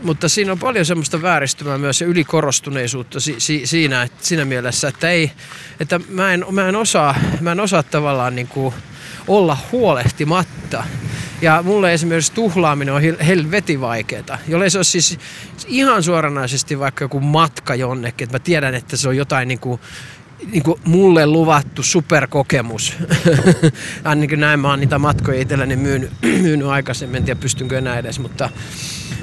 Mutta 0.04 0.28
siinä 0.28 0.52
on 0.52 0.58
paljon 0.58 0.86
semmoista 0.86 1.22
vääristymää 1.22 1.78
myös 1.78 2.00
ja 2.00 2.06
ylikorostuneisuutta 2.06 3.20
si, 3.20 3.34
si, 3.38 3.66
siinä, 3.66 4.08
siinä 4.18 4.44
mielessä, 4.44 4.88
että, 4.88 5.10
ei, 5.10 5.32
että 5.80 6.00
mä, 6.08 6.34
en, 6.34 6.44
mä, 6.50 6.68
en 6.68 6.76
osaa, 6.76 7.14
mä 7.40 7.52
en 7.52 7.60
osaa 7.60 7.82
tavallaan 7.82 8.36
niin 8.36 8.48
kuin 8.48 8.74
olla 9.28 9.56
huolehtimatta 9.72 10.84
ja 11.42 11.62
mulle 11.62 11.92
esimerkiksi 11.94 12.32
tuhlaaminen 12.32 12.94
on 12.94 13.02
helvetin 13.26 13.80
vaikeaa. 13.80 14.38
Jollei 14.48 14.70
se 14.70 14.78
olisi 14.78 15.00
siis 15.00 15.18
ihan 15.66 16.02
suoranaisesti 16.02 16.78
vaikka 16.78 17.04
joku 17.04 17.20
matka 17.20 17.74
jonnekin, 17.74 18.24
että 18.24 18.34
mä 18.34 18.44
tiedän, 18.44 18.74
että 18.74 18.96
se 18.96 19.08
on 19.08 19.16
jotain 19.16 19.48
niin 19.48 19.60
kuin 19.60 19.80
niin 20.50 20.62
kuin 20.62 20.80
mulle 20.84 21.26
luvattu 21.26 21.82
superkokemus. 21.82 22.96
Ainakin 24.04 24.40
näin 24.40 24.60
mä 24.60 24.68
oon 24.68 24.80
niitä 24.80 24.98
matkoja 24.98 25.40
itselläni 25.40 25.76
myynyt, 25.76 26.10
myynyt 26.42 26.68
aikaisemmin, 26.68 27.16
en 27.16 27.24
tiedä 27.24 27.40
pystynkö 27.40 27.78
enää 27.78 27.98
edes, 27.98 28.18
mutta, 28.18 28.50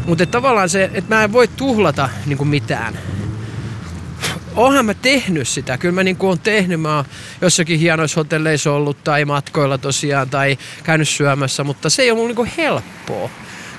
mutta 0.06 0.26
tavallaan 0.26 0.70
se, 0.70 0.90
että 0.94 1.16
mä 1.16 1.24
en 1.24 1.34
voi 1.34 1.48
tuhlata 1.48 2.10
niin 2.26 2.38
kuin 2.38 2.48
mitään 2.48 2.98
oonhan 4.56 4.86
mä 4.86 4.94
tehnyt 4.94 5.48
sitä. 5.48 5.78
Kyllä 5.78 5.96
mä 5.96 6.04
niin 6.04 6.16
kuin 6.16 6.28
oon 6.28 6.40
tehnyt. 6.40 6.82
Mä 6.82 6.96
oon 6.96 7.06
jossakin 7.42 7.80
hienoissa 7.80 8.20
hotelleissa 8.20 8.72
ollut 8.72 9.04
tai 9.04 9.26
matkoilla 9.26 9.78
tosiaan 9.78 10.30
tai 10.30 10.58
käynyt 10.84 11.10
syömässä, 11.10 11.64
mutta 11.64 11.90
se 11.90 12.02
ei 12.02 12.12
ole 12.12 12.20
mulla 12.20 12.34
niin 12.34 12.54
helppoa. 12.58 13.30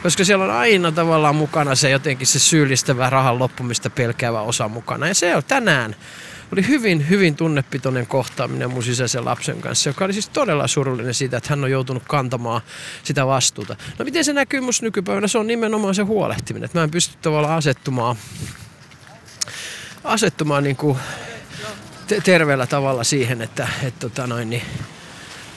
Koska 0.03 0.25
siellä 0.25 0.45
on 0.45 0.51
aina 0.51 0.93
tavallaan 0.93 1.37
mukana 1.37 1.75
se 1.75 1.91
jotenkin 1.91 2.27
se 2.27 2.39
syyllistävä 2.39 3.11
rahan 3.11 3.39
loppumista 3.39 3.91
pelkäävä 3.91 4.41
osa 4.41 4.69
mukana. 4.69 5.09
Ja 5.09 5.15
se 5.15 5.37
on 5.37 5.43
tänään. 5.49 5.97
Oli 6.53 6.69
hyvin, 6.69 7.09
hyvin 7.09 7.37
tunnepitoinen 7.37 8.07
kohtaaminen 8.07 8.71
mun 8.71 8.83
sisäisen 8.83 9.25
lapsen 9.25 9.61
kanssa, 9.61 9.91
joka 9.91 10.05
oli 10.05 10.13
siis 10.13 10.29
todella 10.29 10.67
surullinen 10.67 11.15
siitä, 11.15 11.37
että 11.37 11.51
hän 11.51 11.65
on 11.65 11.71
joutunut 11.71 12.03
kantamaan 12.09 12.61
sitä 13.03 13.27
vastuuta. 13.27 13.77
No 13.99 14.05
miten 14.05 14.25
se 14.25 14.33
näkyy 14.33 14.61
musta 14.61 14.87
nykypäivänä? 14.87 15.29
Se 15.29 15.39
on 15.39 15.47
nimenomaan 15.47 15.95
se 15.95 16.03
huolehtiminen. 16.03 16.65
Että 16.65 16.79
mä 16.79 16.85
en 16.85 16.91
pysty 16.91 17.17
tavallaan 17.23 17.57
asettumaan 17.57 18.17
asettumaan 20.05 20.65
niin 20.65 20.77
kuin 20.77 20.99
terveellä 22.25 22.67
tavalla 22.67 23.05
siihen, 23.05 23.43
että, 23.43 23.69
että, 23.83 24.01
tota 24.01 24.27
noin, 24.27 24.51
niin, 24.51 24.63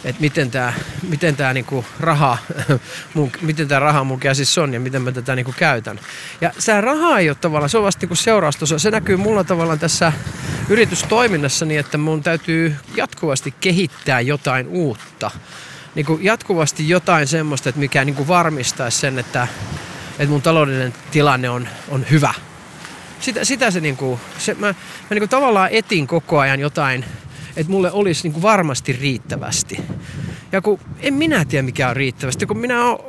että 0.03 0.21
miten 0.21 0.51
tämä 0.51 0.73
miten 1.09 1.35
tää 1.35 1.53
niinku 1.53 1.85
raha, 1.99 2.37
mun, 3.13 3.31
miten 3.41 3.67
tää 3.67 3.79
raha 3.79 4.03
mun 4.03 4.19
käsissä 4.19 4.63
on 4.63 4.73
ja 4.73 4.79
miten 4.79 5.01
mä 5.01 5.11
tätä 5.11 5.35
niinku 5.35 5.53
käytän. 5.57 5.99
Ja 6.41 6.51
se 6.59 6.81
raha 6.81 7.19
ei 7.19 7.29
ole 7.29 7.37
tavallaan, 7.41 7.69
se 7.69 7.77
on 7.77 7.83
vasta 7.83 8.01
niinku 8.01 8.15
seurausta, 8.15 8.79
se 8.79 8.91
näkyy 8.91 9.17
mulla 9.17 9.43
tavallaan 9.43 9.79
tässä 9.79 10.13
yritystoiminnassa 10.69 11.65
niin, 11.65 11.79
että 11.79 11.97
mun 11.97 12.23
täytyy 12.23 12.75
jatkuvasti 12.95 13.53
kehittää 13.61 14.21
jotain 14.21 14.67
uutta. 14.67 15.31
Niinku 15.95 16.19
jatkuvasti 16.21 16.89
jotain 16.89 17.27
semmoista, 17.27 17.69
että 17.69 17.79
mikä 17.79 18.05
niinku 18.05 18.27
varmistaisi 18.27 18.99
sen, 18.99 19.19
että, 19.19 19.47
että 20.09 20.27
mun 20.27 20.41
taloudellinen 20.41 20.93
tilanne 21.11 21.49
on, 21.49 21.67
on 21.89 22.05
hyvä 22.11 22.33
sitä, 23.25 23.45
sitä 23.45 23.71
se 23.71 23.79
niinku, 23.79 24.19
se, 24.37 24.53
mä, 24.53 24.67
mä 24.67 24.75
niinku 25.09 25.27
tavallaan 25.27 25.69
etin 25.71 26.07
koko 26.07 26.39
ajan 26.39 26.59
jotain, 26.59 27.05
että 27.57 27.71
mulle 27.71 27.91
olisi 27.91 28.23
niinku 28.23 28.41
varmasti 28.41 28.93
riittävästi. 28.93 29.77
Ja 30.55 30.61
kun 30.61 30.79
en 30.99 31.13
minä 31.13 31.45
tiedä 31.45 31.63
mikä 31.63 31.89
on 31.89 31.95
riittävästi, 31.95 32.45
kun 32.45 32.57
minä 32.57 32.85
oon, 32.85 32.99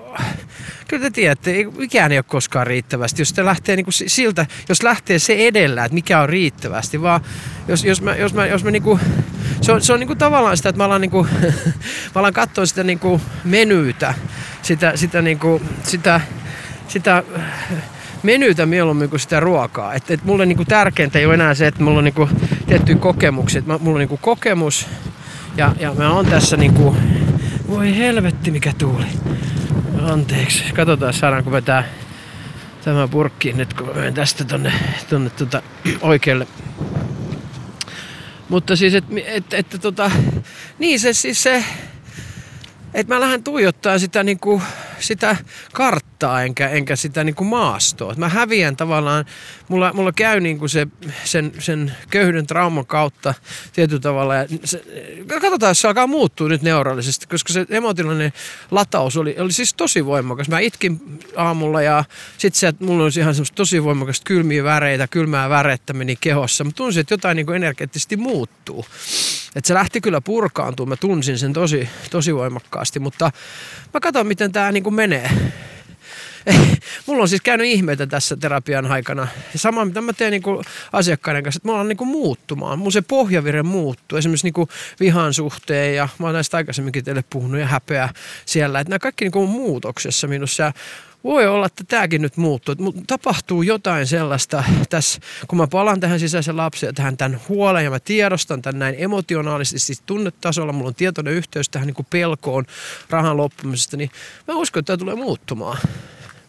kyllä 0.89 1.03
te 1.03 1.11
tiedätte, 1.11 1.67
mikään 1.79 2.13
ei 2.13 2.19
ole 2.19 2.25
koskaan 2.29 2.67
riittävästi. 2.67 3.23
Jos 3.23 3.33
te 3.33 3.45
lähtee 3.45 3.77
niinku 3.77 3.91
siltä, 3.91 4.47
jos 4.69 4.83
lähtee 4.83 5.19
se 5.19 5.35
edellä, 5.47 5.85
että 5.85 5.95
mikä 5.95 6.21
on 6.21 6.29
riittävästi, 6.29 7.03
vaan 7.03 7.21
jos, 7.69 7.85
jos 7.85 8.03
mä, 8.03 8.17
jos 8.17 8.35
mä, 8.35 8.47
jos 8.47 8.65
mä 8.65 8.71
niinku, 8.71 9.01
se 9.61 9.73
on, 9.73 9.81
se 9.81 9.93
on 9.93 10.01
niinku 10.01 10.15
tavallaan 10.15 10.57
sitä, 10.57 10.69
että 10.69 10.79
mä 10.79 10.85
alan, 10.85 11.01
niinku, 11.01 11.27
mä 12.15 12.21
alan 12.21 12.33
katsoa 12.33 12.67
sitä 12.67 12.85
niinku 12.85 13.21
menyytä, 13.45 14.15
sitä, 14.63 14.93
sitä, 14.97 15.23
niinku, 15.23 15.63
sitä, 15.83 16.21
sitä 16.89 17.23
menytä 18.23 18.67
mieluummin 18.67 19.11
kuin 19.11 19.21
sitä 19.21 19.41
ruokaa. 19.41 19.95
Että 19.95 20.15
et 20.15 20.25
mulle 20.25 20.47
niinku 20.47 20.65
tärkeintä 20.65 21.19
ei 21.19 21.27
ole 21.27 21.35
enää 21.35 21.55
se, 21.55 21.67
että 21.67 21.83
mulla 21.83 21.99
on 21.99 22.05
niinku 22.05 22.29
tiettyjä 22.67 22.99
kokemuksia. 22.99 23.63
Mulla 23.67 23.97
on 23.97 23.99
niinku 23.99 24.17
kokemus 24.17 24.87
ja, 25.57 25.75
ja 25.81 25.95
mä 25.95 26.13
oon 26.13 26.27
tässä 26.27 26.57
niinku... 26.57 26.97
Voi 27.69 27.97
helvetti 27.97 28.51
mikä 28.51 28.73
tuuli. 28.79 29.07
Anteeksi. 30.03 30.65
Katsotaan 30.75 31.13
saadaanko 31.13 31.53
vetää 31.53 31.85
tämä 32.85 33.09
purkki 33.09 33.53
nyt 33.53 33.75
kun 33.75 33.91
menen 33.95 34.15
tästä 34.15 34.45
tonne, 34.45 34.73
tonne 35.11 35.31
tota, 35.31 35.63
oikealle. 36.01 36.47
Mutta 38.49 38.77
siis, 38.77 38.95
että 38.95 39.15
et, 39.27 39.55
et, 39.55 39.77
tota, 39.81 40.11
niin 40.79 41.01
se 41.01 41.13
siis 41.13 41.43
se, 41.43 41.65
että 42.95 43.15
mä 43.15 43.21
lähden 43.21 43.43
tuijottaa 43.43 43.99
sitä, 43.99 44.23
niinku, 44.23 44.63
sitä 44.99 45.37
karttaa 45.73 46.16
enkä, 46.45 46.69
enkä 46.69 46.97
sitä 46.97 47.25
niinku 47.25 47.45
maastoa. 47.45 48.13
Et 48.13 48.19
mä 48.19 48.29
häviän 48.29 48.77
tavallaan, 48.77 49.25
mulla, 49.69 49.93
mulla 49.93 50.13
käy 50.13 50.41
niinku 50.41 50.69
se, 50.69 50.87
sen, 51.25 51.53
sen 51.59 51.93
köyhyyden 52.11 52.47
trauman 52.47 52.87
kautta 52.87 53.35
tietyllä 53.73 54.01
tavalla. 54.01 54.35
Ja 54.35 54.47
se, 54.65 54.83
katsotaan, 55.41 55.71
jos 55.71 55.81
se 55.81 55.89
alkaa 55.89 56.07
muuttua 56.07 56.49
nyt 56.49 56.63
neuraalisesti, 56.63 57.27
koska 57.27 57.53
se 57.53 57.67
emotionaalinen 57.71 58.33
lataus 58.71 59.17
oli, 59.17 59.37
oli 59.39 59.53
siis 59.53 59.75
tosi 59.75 60.07
voimakas. 60.07 60.49
Mä 60.49 60.59
itkin 60.59 61.21
aamulla 61.37 61.83
ja 61.83 62.05
sitten 62.39 62.61
se, 62.61 62.69
että 62.69 62.85
mulla 62.85 63.05
olisi 63.05 63.21
ihan 63.21 63.35
semmoista 63.35 63.55
tosi 63.55 63.85
voimakasta 63.85 64.25
kylmiä 64.25 64.65
väreitä, 64.65 65.09
kylmää 65.09 65.51
värettä 65.51 65.93
meni 65.93 66.17
kehossa. 66.17 66.65
Mä 66.65 66.71
tunsin, 66.75 67.01
että 67.01 67.15
jotain 67.15 67.37
niinku 67.37 67.53
energeettisesti 67.53 68.17
muuttuu. 68.17 68.87
Että 69.57 69.69
se 69.69 69.75
lähti 69.75 70.01
kyllä 70.01 70.21
purkaantumaan, 70.21 70.89
mä 70.89 70.97
tunsin 70.97 71.39
sen 71.39 71.53
tosi, 71.53 71.89
tosi 72.11 72.35
voimakkaasti, 72.35 73.01
mutta 73.01 73.31
mä 73.95 74.01
katson 74.01 74.27
miten 74.27 74.53
tämä 74.53 74.73
niinku 74.73 74.91
menee. 74.91 75.31
Mulla 77.07 77.23
on 77.23 77.29
siis 77.29 77.43
käynyt 77.43 77.67
ihmeitä 77.67 78.07
tässä 78.07 78.37
terapian 78.37 78.87
aikana. 78.87 79.29
Ja 79.53 79.59
sama 79.59 79.85
mitä 79.85 80.01
mä 80.01 80.13
teen 80.13 80.31
niinku 80.31 80.63
asiakkaiden 80.93 81.43
kanssa, 81.43 81.59
että 81.59 81.69
mä 81.69 81.75
alan 81.75 81.89
niinku 81.89 82.05
muuttumaan. 82.05 82.79
Mun 82.79 82.93
se 82.93 83.03
pohjavire 83.03 83.63
muuttuu. 83.63 84.19
Esimerkiksi 84.19 84.47
niinku 84.47 84.69
vihan 85.01 85.35
suhteen 85.35 85.95
ja 85.95 86.09
mä 86.19 86.27
oon 86.27 86.35
näistä 86.35 86.57
aikaisemminkin 86.57 87.05
teille 87.05 87.25
puhunut 87.31 87.61
ja 87.61 87.67
häpeä 87.67 88.09
siellä. 88.47 88.81
Että 88.81 88.91
nämä 88.91 88.99
kaikki 88.99 89.25
niinku 89.25 89.47
muutoksessa 89.47 90.29
minussa. 90.29 90.63
Ja 90.63 90.73
voi 91.25 91.47
olla, 91.47 91.67
että 91.67 91.85
tämäkin 91.89 92.23
nyt 92.23 92.37
muuttuu. 92.37 92.75
Mutta 92.79 93.03
tapahtuu 93.07 93.63
jotain 93.63 94.07
sellaista 94.07 94.65
tässä, 94.91 95.21
kun 95.49 95.59
mä 95.59 95.67
palaan 95.67 96.01
tähän 96.01 96.21
sisäisen 96.21 96.57
lapsen 96.57 96.95
tähän 96.95 97.17
tämän 97.17 97.41
huolen 97.49 97.85
ja 97.85 97.91
mä 97.91 98.01
tiedostan 98.01 98.63
tämän 98.63 98.79
näin 98.79 98.95
emotionaalisesti, 98.99 99.79
siis 99.79 100.03
tunnetasolla, 100.07 100.73
mulla 100.73 100.89
on 100.89 100.95
tietoinen 100.95 101.35
yhteys 101.35 101.69
tähän 101.69 101.87
niin 101.87 101.95
kuin 101.95 102.07
pelkoon 102.11 102.65
rahan 103.11 103.37
loppumisesta, 103.37 103.97
niin 103.97 104.11
mä 104.49 104.55
uskon, 104.55 104.81
että 104.81 104.87
tämä 104.87 104.97
tulee 104.97 105.15
muuttumaan. 105.15 105.79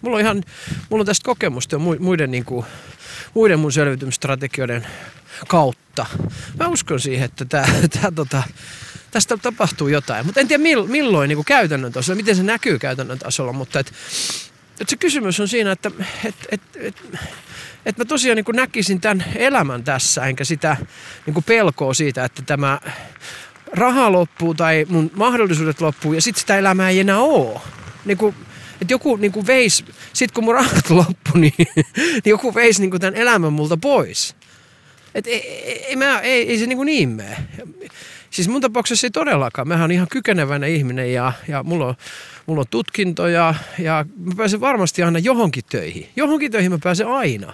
Mulla 0.01 0.15
on 0.17 0.21
ihan, 0.21 0.43
mulla 0.89 1.01
on 1.01 1.05
tästä 1.05 1.25
kokemusta 1.25 1.75
jo 1.75 1.79
muiden, 1.79 2.31
niin 2.31 2.45
kuin, 2.45 2.65
muiden 3.33 3.59
mun 3.59 3.71
selviytymistrategioiden 3.71 4.87
kautta. 5.47 6.05
Mä 6.59 6.67
uskon 6.67 6.99
siihen, 6.99 7.25
että 7.25 7.45
tää, 7.45 7.69
tää, 8.01 8.11
tota, 8.11 8.43
tästä 9.11 9.37
tapahtuu 9.37 9.87
jotain. 9.87 10.25
Mutta 10.25 10.39
en 10.39 10.47
tiedä 10.47 10.63
milloin 10.87 11.27
niin 11.27 11.37
kuin 11.37 11.45
käytännön 11.45 11.91
tasolla, 11.91 12.17
miten 12.17 12.35
se 12.35 12.43
näkyy 12.43 12.79
käytännön 12.79 13.19
tasolla, 13.19 13.53
mutta 13.53 13.79
et, 13.79 13.93
et 14.81 14.89
se 14.89 14.95
kysymys 14.95 15.39
on 15.39 15.47
siinä, 15.47 15.71
että 15.71 15.91
et, 16.25 16.35
et, 16.51 16.61
et, 16.75 16.95
et 17.85 17.97
mä 17.97 18.05
tosiaan 18.05 18.35
niin 18.35 18.45
kuin 18.45 18.55
näkisin 18.55 19.01
tämän 19.01 19.25
elämän 19.35 19.83
tässä, 19.83 20.25
enkä 20.25 20.43
sitä 20.43 20.77
niin 21.25 21.33
kuin 21.33 21.43
pelkoa 21.43 21.93
siitä, 21.93 22.25
että 22.25 22.41
tämä 22.41 22.79
raha 23.73 24.11
loppuu 24.11 24.53
tai 24.53 24.85
mun 24.89 25.11
mahdollisuudet 25.13 25.81
loppuu 25.81 26.13
ja 26.13 26.21
sitten 26.21 26.39
sitä 26.41 26.57
elämää 26.57 26.89
ei 26.89 26.99
enää 26.99 27.19
ole. 27.19 27.61
Niin 28.05 28.17
kuin, 28.17 28.35
että 28.81 28.93
joku 28.93 29.15
niin 29.15 29.31
kuin 29.31 29.47
veisi, 29.47 29.85
sit 30.13 30.31
kun 30.31 30.43
mun 30.43 30.53
rahat 30.53 30.89
loppu, 30.99 31.31
niin, 31.35 31.53
niin 31.97 32.21
joku 32.25 32.55
veisi 32.55 32.81
niin 32.81 32.89
kuin 32.89 33.01
tämän 33.01 33.15
elämän 33.15 33.53
multa 33.53 33.77
pois. 33.77 34.35
Et 35.15 35.27
ei, 35.27 35.41
ei, 35.85 35.95
mä, 35.95 36.19
ei, 36.19 36.49
ei 36.49 36.59
se 36.59 36.65
niin, 36.65 36.77
kuin 36.77 36.85
niin 36.85 37.09
mene. 37.09 37.37
Siis 38.29 38.47
mun 38.47 38.61
tapauksessa 38.61 39.07
ei 39.07 39.11
todellakaan. 39.11 39.67
Mähän 39.67 39.83
on 39.83 39.91
ihan 39.91 40.07
kykeneväinen 40.11 40.69
ihminen 40.69 41.13
ja, 41.13 41.33
ja 41.47 41.63
mulla, 41.63 41.87
on, 41.87 41.95
mulla 42.45 42.61
on 42.61 42.67
tutkintoja 42.69 43.55
ja 43.79 44.05
mä 44.17 44.33
pääsen 44.37 44.61
varmasti 44.61 45.03
aina 45.03 45.19
johonkin 45.19 45.63
töihin. 45.69 46.09
Johonkin 46.15 46.51
töihin 46.51 46.71
mä 46.71 46.77
pääsen 46.83 47.07
aina. 47.07 47.53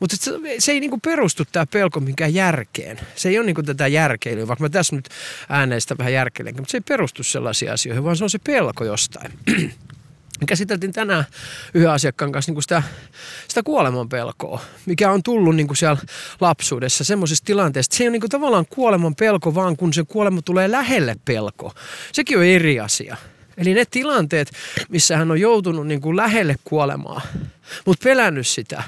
Mutta 0.00 0.16
se, 0.16 0.32
se 0.58 0.72
ei 0.72 0.80
niinku 0.80 0.98
perustu 0.98 1.44
tämä 1.52 1.66
pelko 1.66 2.00
minkään 2.00 2.34
järkeen. 2.34 3.00
Se 3.14 3.28
ei 3.28 3.38
ole 3.38 3.46
niinku 3.46 3.62
tätä 3.62 3.86
järkeilyä, 3.86 4.48
vaikka 4.48 4.64
mä 4.64 4.68
tässä 4.68 4.96
nyt 4.96 5.08
ääneistä 5.48 5.98
vähän 5.98 6.12
järkeilenkin, 6.12 6.62
mutta 6.62 6.70
se 6.70 6.76
ei 6.76 6.82
perustu 6.88 7.22
sellaisiin 7.22 7.72
asioihin, 7.72 8.04
vaan 8.04 8.16
se 8.16 8.24
on 8.24 8.30
se 8.30 8.38
pelko 8.38 8.84
jostain. 8.84 9.32
Me 10.42 10.46
käsiteltiin 10.46 10.92
tänään 10.92 11.24
yhden 11.74 11.90
asiakkaan 11.90 12.32
kanssa 12.32 12.52
niin 12.52 12.62
sitä, 12.62 12.82
sitä 13.48 13.62
kuoleman 13.62 14.08
pelkoa, 14.08 14.60
mikä 14.86 15.10
on 15.10 15.22
tullut 15.22 15.56
niin 15.56 15.66
kuin 15.66 15.76
siellä 15.76 16.00
lapsuudessa 16.40 17.04
semmoisessa 17.04 17.44
tilanteessa. 17.44 17.96
Se 17.96 18.04
ei 18.04 18.08
ole 18.08 18.12
niin 18.12 18.20
kuin 18.20 18.30
tavallaan 18.30 18.66
kuoleman 18.70 19.14
pelko, 19.14 19.54
vaan 19.54 19.76
kun 19.76 19.92
se 19.92 20.04
kuolema 20.04 20.42
tulee 20.42 20.70
lähelle 20.70 21.16
pelko. 21.24 21.74
Sekin 22.12 22.38
on 22.38 22.44
eri 22.44 22.80
asia. 22.80 23.16
Eli 23.56 23.74
ne 23.74 23.84
tilanteet, 23.90 24.52
missä 24.88 25.16
hän 25.16 25.30
on 25.30 25.40
joutunut 25.40 25.86
niin 25.86 26.00
kuin 26.00 26.16
lähelle 26.16 26.56
kuolemaa, 26.64 27.20
mutta 27.86 28.04
pelännyt 28.04 28.46
sitä, 28.46 28.82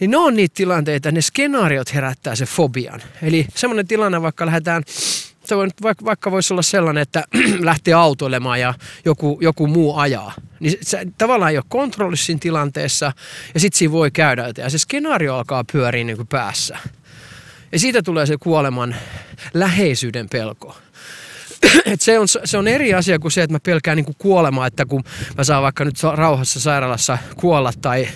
niin 0.00 0.10
ne 0.10 0.16
on 0.16 0.36
niitä 0.36 0.54
tilanteita, 0.54 1.12
ne 1.12 1.20
skenaariot 1.20 1.94
herättää 1.94 2.36
se 2.36 2.46
fobian. 2.46 3.02
Eli 3.22 3.46
semmoinen 3.54 3.88
tilanne, 3.88 4.22
vaikka 4.22 4.46
lähdetään 4.46 4.82
se 5.48 5.56
voi, 5.56 5.68
vaikka, 5.82 6.04
vaikka 6.04 6.30
voisi 6.30 6.54
olla 6.54 6.62
sellainen, 6.62 7.02
että 7.02 7.24
lähtee 7.60 7.94
autoilemaan 7.94 8.60
ja 8.60 8.74
joku, 9.04 9.38
joku 9.40 9.66
muu 9.66 9.96
ajaa. 9.96 10.32
Niin 10.60 10.78
se 10.82 11.06
tavallaan 11.18 11.50
ei 11.50 11.58
ole 11.58 11.64
kontrollissa 11.68 12.26
siinä 12.26 12.38
tilanteessa 12.40 13.12
ja 13.54 13.60
sitten 13.60 13.78
siinä 13.78 13.92
voi 13.92 14.10
käydä. 14.10 14.52
Ja 14.56 14.70
se 14.70 14.78
skenaario 14.78 15.36
alkaa 15.36 15.64
pyöriä 15.72 16.04
niin 16.04 16.16
kuin 16.16 16.28
päässä. 16.28 16.78
Ja 17.72 17.78
siitä 17.78 18.02
tulee 18.02 18.26
se 18.26 18.36
kuoleman 18.36 18.96
läheisyyden 19.54 20.28
pelko. 20.28 20.76
Et 21.92 22.00
se, 22.00 22.18
on, 22.18 22.28
se 22.44 22.58
on 22.58 22.68
eri 22.68 22.94
asia 22.94 23.18
kuin 23.18 23.32
se, 23.32 23.42
että 23.42 23.54
mä 23.54 23.60
pelkään 23.60 23.96
niin 23.96 24.14
kuolemaa, 24.18 24.66
että 24.66 24.86
kun 24.86 25.04
mä 25.38 25.44
saan 25.44 25.62
vaikka 25.62 25.84
nyt 25.84 26.02
rauhassa 26.14 26.60
sairaalassa 26.60 27.18
kuolla 27.36 27.72
tai 27.82 28.08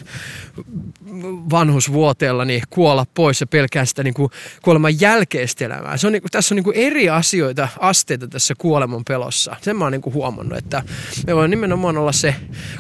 vanhusvuoteella 1.51 2.45
niin 2.45 2.63
kuolla 2.71 3.07
pois 3.15 3.41
ja 3.41 3.47
pelkään 3.47 3.87
sitä 3.87 4.03
niin 4.03 4.15
kuin 4.15 4.31
kuoleman 4.63 5.01
jälkeistä 5.01 5.65
elämää. 5.65 5.97
Se 5.97 6.07
on, 6.07 6.13
niin 6.13 6.23
kuin, 6.23 6.31
tässä 6.31 6.55
on 6.55 6.57
niin 6.57 6.65
kuin 6.65 6.77
eri 6.77 7.09
asioita, 7.09 7.69
asteita 7.79 8.29
tässä 8.29 8.55
kuoleman 8.59 9.03
pelossa. 9.09 9.57
Sen 9.63 9.77
mä 9.77 9.85
oon 9.85 9.93
niin 9.93 10.03
kuin 10.03 10.15
huomannut, 10.15 10.59
että 10.59 10.83
me 11.27 11.37
voi 11.37 11.49
nimenomaan 11.49 11.99
olla 11.99 12.13
se 12.13 12.35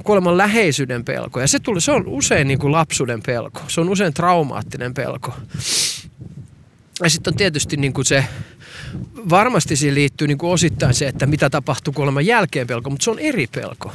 kuoleman 0.04 0.38
läheisyyden 0.38 1.04
pelko. 1.04 1.40
Ja 1.40 1.49
se, 1.49 1.59
tuli, 1.59 1.80
se 1.80 1.92
on 1.92 2.07
usein 2.07 2.49
niin 2.49 2.59
kuin 2.59 2.73
lapsuuden 2.73 3.23
pelko. 3.26 3.61
Se 3.68 3.80
on 3.80 3.88
usein 3.88 4.14
traumaattinen 4.14 4.95
pelko. 4.95 5.35
Ja 7.02 7.11
sitten 7.11 7.33
on 7.33 7.37
tietysti 7.37 7.76
niin 7.76 7.92
kuin 7.92 8.04
se, 8.04 8.25
varmasti 9.30 9.76
siihen 9.76 9.95
liittyy 9.95 10.28
niin 10.28 10.38
kuin 10.38 10.52
osittain 10.52 10.94
se, 10.94 11.09
että 11.09 11.27
mitä 11.27 11.51
tapahtuu 11.51 11.92
kuoleman 11.92 12.27
jälkeen 12.27 12.66
pelko, 12.66 12.90
mutta 12.90 13.05
se 13.05 13.11
on 13.11 13.18
eri 13.18 13.46
pelko. 13.46 13.92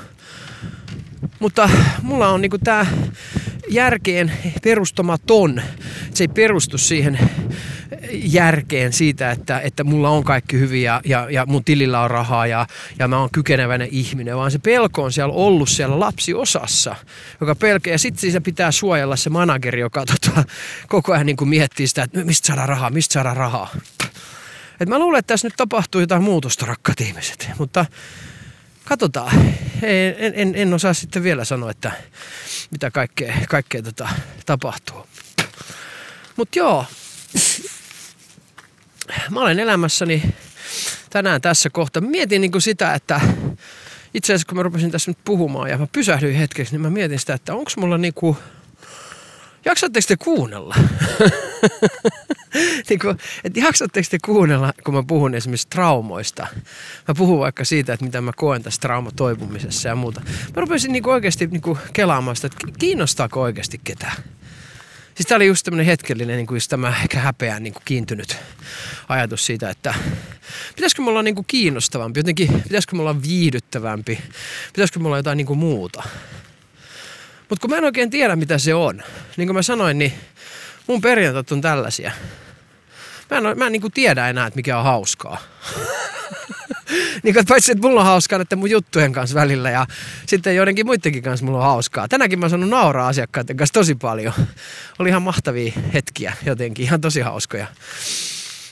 Mutta 1.40 1.70
mulla 2.02 2.30
on 2.30 2.42
niinku 2.42 2.58
tämä 2.58 2.86
järkeen 3.70 4.32
perustamaton. 4.64 5.62
Se 6.14 6.24
ei 6.24 6.28
perustu 6.28 6.78
siihen 6.78 7.20
järkeen 8.12 8.94
siitä, 8.94 9.32
että, 9.32 9.60
että 9.60 9.84
mulla 9.84 10.10
on 10.10 10.24
kaikki 10.24 10.60
hyvin 10.60 10.84
ja, 10.84 11.02
ja, 11.06 11.46
mun 11.46 11.64
tilillä 11.64 12.02
on 12.02 12.12
rahaa 12.12 12.48
ja, 12.48 12.68
ja 13.00 13.08
mä 13.08 13.20
oon 13.20 13.30
kykeneväinen 13.32 13.88
ihminen, 13.92 14.38
vaan 14.38 14.52
se 14.52 14.60
pelko 14.60 15.04
on 15.04 15.14
siellä 15.14 15.34
ollut 15.34 15.70
siellä 15.70 16.00
lapsiosassa, 16.00 16.96
joka 17.42 17.56
pelkää. 17.56 17.94
Ja 17.94 18.00
sitten 18.00 18.32
se 18.32 18.40
pitää 18.40 18.72
suojella 18.72 19.16
se 19.16 19.30
manageri, 19.30 19.80
joka 19.80 20.06
tota, 20.06 20.44
koko 20.88 21.14
ajan 21.14 21.26
niin 21.26 21.38
kuin 21.38 21.50
miettii 21.50 21.88
sitä, 21.88 22.04
että 22.04 22.24
mistä 22.24 22.48
saada 22.48 22.66
rahaa, 22.66 22.90
mistä 22.90 23.14
saada 23.14 23.34
rahaa. 23.34 23.70
Et 24.80 24.90
mä 24.90 25.00
luulen, 25.00 25.20
että 25.20 25.34
tässä 25.34 25.48
nyt 25.48 25.58
tapahtuu 25.58 26.02
jotain 26.02 26.24
muutosta, 26.24 26.66
rakkaat 26.66 27.02
ihmiset. 27.02 27.50
Mutta 27.58 27.86
katsotaan. 28.86 29.32
En, 30.18 30.34
en, 30.36 30.54
en 30.56 30.74
osaa 30.74 30.94
sitten 30.94 31.24
vielä 31.24 31.46
sanoa, 31.46 31.72
että 31.72 31.92
mitä 32.72 32.92
kaikkea, 32.92 33.36
kaikkea 33.50 33.82
tota, 33.82 34.10
tapahtuu. 34.46 35.08
Mutta 36.36 36.60
joo, 36.60 36.86
mä 39.30 39.40
olen 39.42 39.60
elämässäni 39.60 40.24
tänään 41.10 41.42
tässä 41.42 41.70
kohta. 41.70 42.02
Mietin 42.02 42.42
niin 42.42 42.52
kuin 42.52 42.62
sitä, 42.62 42.94
että 42.94 43.22
itse 44.14 44.34
asiassa 44.34 44.48
kun 44.48 44.58
mä 44.58 44.64
rupesin 44.64 44.92
tässä 44.92 45.12
nyt 45.12 45.18
puhumaan 45.26 45.70
ja 45.70 45.78
mä 45.78 45.88
pysähdyin 45.92 46.36
hetkeksi, 46.36 46.74
niin 46.74 46.82
mä 46.82 46.90
mietin 46.90 47.20
sitä, 47.20 47.34
että 47.34 47.56
onko 47.56 47.72
mulla 47.78 47.98
niinku, 47.98 48.38
jaksatteko 49.66 50.06
te 50.08 50.16
kuunnella? 50.18 50.76
niin 52.90 53.00
kuin, 53.00 53.18
että 53.44 53.60
jaksatteko 53.60 54.08
te 54.12 54.18
kuunnella, 54.26 54.74
kun 54.84 54.94
mä 54.94 55.04
puhun 55.08 55.36
esimerkiksi 55.36 55.68
traumoista? 55.70 56.48
Mä 57.08 57.16
puhun 57.18 57.40
vaikka 57.40 57.66
siitä, 57.66 57.94
että 57.94 58.06
mitä 58.06 58.22
mä 58.22 58.32
koen 58.36 58.64
tässä 58.64 58.82
traumatoipumisessa 58.82 59.90
ja 59.90 59.96
muuta. 59.96 60.22
Mä 60.56 60.62
rupesin 60.62 60.92
niin 60.92 61.04
kuin 61.04 61.14
oikeasti 61.14 61.48
niin 61.48 61.62
kuin 61.62 61.78
kelaamaan 61.94 62.36
sitä, 62.36 62.48
että 62.48 62.80
kiinnostaako 62.80 63.42
oikeasti 63.42 63.82
ketään. 63.84 64.16
Siis 65.16 65.28
tämä 65.28 65.36
oli 65.36 65.48
just 65.48 65.66
tämmöinen 65.66 65.86
hetkellinen, 65.86 66.36
niin 66.36 66.48
kuin 66.48 66.56
just 66.56 66.70
tämä 66.70 66.94
ehkä 67.04 67.20
häpeään 67.20 67.64
niin 67.64 67.74
kuin 67.74 67.84
kiintynyt 67.86 68.38
ajatus 69.10 69.46
siitä, 69.46 69.70
että 69.70 69.94
pitäisikö 70.76 71.02
me 71.02 71.10
olla 71.10 71.24
niin 71.24 71.36
kuin 71.36 71.46
kiinnostavampi, 71.48 72.20
jotenkin 72.20 72.64
pitäisikö 72.64 72.96
me 72.96 73.02
olla 73.02 73.22
viihdyttävämpi, 73.22 74.20
pitäisikö 74.74 75.00
me 75.00 75.08
olla 75.08 75.18
jotain 75.18 75.38
niin 75.38 75.48
kuin 75.48 75.60
muuta. 75.60 76.04
Mutta 77.50 77.62
kun 77.62 77.70
mä 77.70 77.78
en 77.78 77.84
oikein 77.84 78.10
tiedä, 78.10 78.36
mitä 78.36 78.58
se 78.58 78.74
on, 78.74 79.04
niin 79.38 79.48
kuin 79.48 79.56
mä 79.56 79.62
sanoin, 79.62 80.00
niin 80.00 80.14
mun 80.88 81.02
perjantat 81.02 81.52
on 81.52 81.62
tällaisia. 81.62 82.12
Mä 83.32 83.38
en, 83.38 83.58
mä 83.58 83.66
en 83.66 83.72
niin 83.72 83.82
kuin 83.82 83.94
tiedä 83.94 84.30
enää, 84.30 84.48
että 84.48 84.58
mikä 84.58 84.78
on 84.78 84.84
hauskaa. 84.84 85.38
niin 87.24 87.34
kuin, 87.34 87.46
paitsi, 87.48 87.72
että 87.72 87.88
mulla 87.88 88.00
on 88.00 88.06
hauskaa 88.06 88.42
että 88.42 88.56
mun 88.56 88.70
juttujen 88.70 89.14
kanssa 89.14 89.36
välillä 89.36 89.70
ja 89.70 89.86
sitten 90.26 90.56
joidenkin 90.56 90.86
muidenkin 90.86 91.24
kanssa 91.24 91.46
mulla 91.46 91.58
on 91.58 91.64
hauskaa. 91.64 92.08
Tänäkin 92.08 92.40
mä 92.40 92.50
sanon 92.50 92.70
nauraa 92.70 93.08
asiakkaiden 93.08 93.58
kanssa 93.58 93.74
tosi 93.74 93.96
paljon. 93.96 94.34
Oli 95.00 95.10
ihan 95.10 95.22
mahtavia 95.22 95.74
hetkiä 95.94 96.34
jotenkin, 96.46 96.86
ihan 96.86 97.02
tosi 97.02 97.22
hauskoja. 97.22 97.68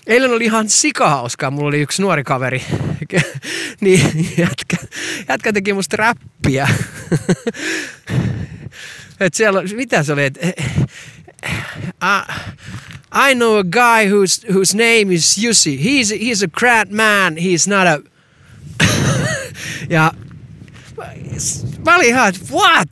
Eilen 0.07 0.31
oli 0.31 0.45
ihan 0.45 0.69
sikahauskaa. 0.69 1.51
Mulla 1.51 1.67
oli 1.67 1.81
yksi 1.81 2.01
nuori 2.01 2.23
kaveri. 2.23 2.63
niin 3.81 4.29
jätkä, 4.37 4.77
jätkä 5.29 5.53
teki 5.53 5.73
musta 5.73 5.97
räppiä. 5.97 6.67
Et 9.19 9.33
siellä, 9.33 9.63
mitä 9.75 10.03
se 10.03 10.13
oli? 10.13 10.23
Et, 10.23 10.37
I, 12.01 12.23
I 13.13 13.35
know 13.35 13.57
a 13.57 13.63
guy 13.63 14.09
whose 14.09 14.47
whose 14.53 14.77
name 14.77 15.13
is 15.13 15.37
Jussi. 15.37 15.77
He's 15.77 16.11
he's 16.11 16.43
a 16.43 16.47
grand 16.47 16.91
man. 16.91 17.37
He's 17.37 17.67
not 17.67 17.87
a. 17.87 17.99
ja 19.89 20.11
mä 21.85 21.95
olin 21.95 22.07
ihan, 22.07 22.29
että 22.29 22.41
what? 22.51 22.89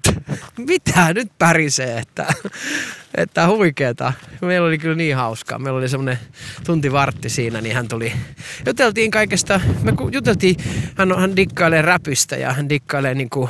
Mitä 0.57 1.13
nyt 1.13 1.31
pärisee, 1.37 1.97
että, 1.97 2.33
että 3.15 3.47
huikeeta. 3.47 4.13
Meillä 4.41 4.67
oli 4.67 4.77
kyllä 4.77 4.95
niin 4.95 5.15
hauskaa. 5.15 5.59
Meillä 5.59 5.77
oli 5.77 5.89
semmoinen 5.89 6.19
tunti 6.65 6.91
vartti 6.91 7.29
siinä, 7.29 7.61
niin 7.61 7.75
hän 7.75 7.87
tuli. 7.87 8.13
Juteltiin 8.65 9.11
kaikesta, 9.11 9.61
me 9.81 9.93
juteltiin, 10.11 10.55
hän, 10.95 11.19
hän 11.19 11.35
dikkailee 11.35 11.81
räpistä 11.81 12.35
ja 12.35 12.53
hän 12.53 12.69
dikkailee 12.69 13.13
niinku 13.13 13.49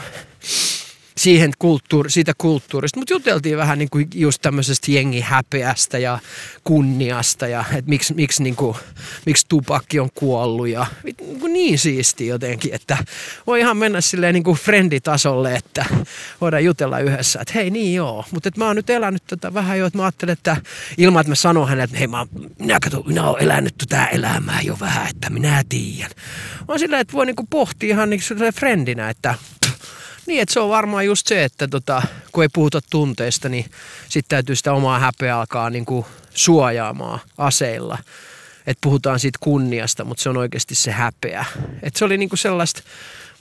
siihen 1.20 1.52
kulttuuri, 1.60 2.10
siitä 2.10 2.34
kulttuurista. 2.38 3.00
Mutta 3.00 3.14
juteltiin 3.14 3.58
vähän 3.58 3.80
niin 3.80 3.90
kuin 3.90 4.08
just 4.16 4.42
tämmöisestä 4.42 4.92
jengihäpeästä 4.92 5.98
ja 5.98 6.20
kunniasta 6.64 7.48
ja 7.48 7.66
että 7.74 7.90
miksi, 7.90 8.14
miksi, 8.14 8.44
niin 8.44 8.56
kuin, 8.56 8.78
miksi 9.26 9.46
tupakki 9.50 10.00
on 10.00 10.10
kuollut 10.14 10.68
ja 10.68 10.86
niin, 11.04 11.16
kuin 11.16 11.54
niin 11.54 11.80
siisti 11.80 12.28
jotenkin, 12.28 12.74
että 12.74 12.98
voi 13.48 13.60
ihan 13.60 13.78
mennä 13.78 14.02
silleen 14.02 14.34
niin 14.34 14.44
kuin 14.44 14.58
frienditasolle, 14.58 15.56
että 15.56 15.86
voidaan 16.42 16.66
jutella 16.66 17.00
yhdessä, 17.00 17.42
että 17.42 17.54
hei 17.56 17.70
niin 17.70 17.96
joo, 17.96 18.26
mutta 18.32 18.50
mä 18.58 18.68
oon 18.68 18.76
nyt 18.76 18.90
elänyt 18.90 19.24
tätä 19.28 19.54
vähän 19.54 19.80
jo, 19.80 19.86
että 19.86 19.98
mä 19.98 20.04
ajattelen, 20.04 20.34
että 20.34 20.58
ilman, 20.98 21.22
että 21.22 21.32
mä 21.32 21.36
sanon 21.36 21.68
hänelle, 21.68 21.84
että 21.84 21.98
hei 21.98 22.08
mä, 22.08 22.28
minä, 22.60 22.80
kato, 22.80 23.04
minä 23.08 23.30
oon 23.30 23.42
elänyt 23.42 23.76
tätä 23.78 24.06
elämää 24.06 24.62
jo 24.62 24.78
vähän, 24.80 25.08
että 25.08 25.30
minä 25.30 25.64
tiedän. 25.70 26.12
Vaan 26.68 26.80
silleen, 26.80 27.02
että 27.02 27.14
voi 27.14 27.26
niin 27.26 27.36
kuin 27.36 27.48
pohtia 27.48 27.90
ihan 27.90 28.10
niin 28.10 28.22
kuin 28.28 28.54
friendinä, 28.54 29.10
että 29.10 29.36
Niin, 30.30 30.42
että 30.42 30.54
se 30.54 30.60
on 30.60 30.70
varmaan 30.70 31.06
just 31.06 31.28
se, 31.28 31.44
että 31.44 31.68
tota, 31.68 32.02
kun 32.32 32.44
ei 32.44 32.50
puhuta 32.54 32.80
tunteista, 32.90 33.50
niin 33.50 33.66
sitten 34.10 34.30
täytyy 34.30 34.56
sitä 34.56 34.74
omaa 34.74 35.00
häpeä 35.00 35.38
alkaa 35.40 35.70
niin 35.70 35.86
kuin 35.86 36.06
suojaamaan 36.34 37.20
aseilla. 37.38 37.98
Että 38.68 38.82
puhutaan 38.82 39.20
siitä 39.20 39.40
kunniasta, 39.42 40.06
mutta 40.06 40.24
se 40.24 40.30
on 40.30 40.38
oikeasti 40.38 40.76
se 40.76 40.92
häpeä. 40.92 41.46
Että 41.84 42.00
se 42.00 42.06
oli 42.06 42.18
niin 42.18 42.30
kuin 42.30 42.40
sellaista 42.40 42.82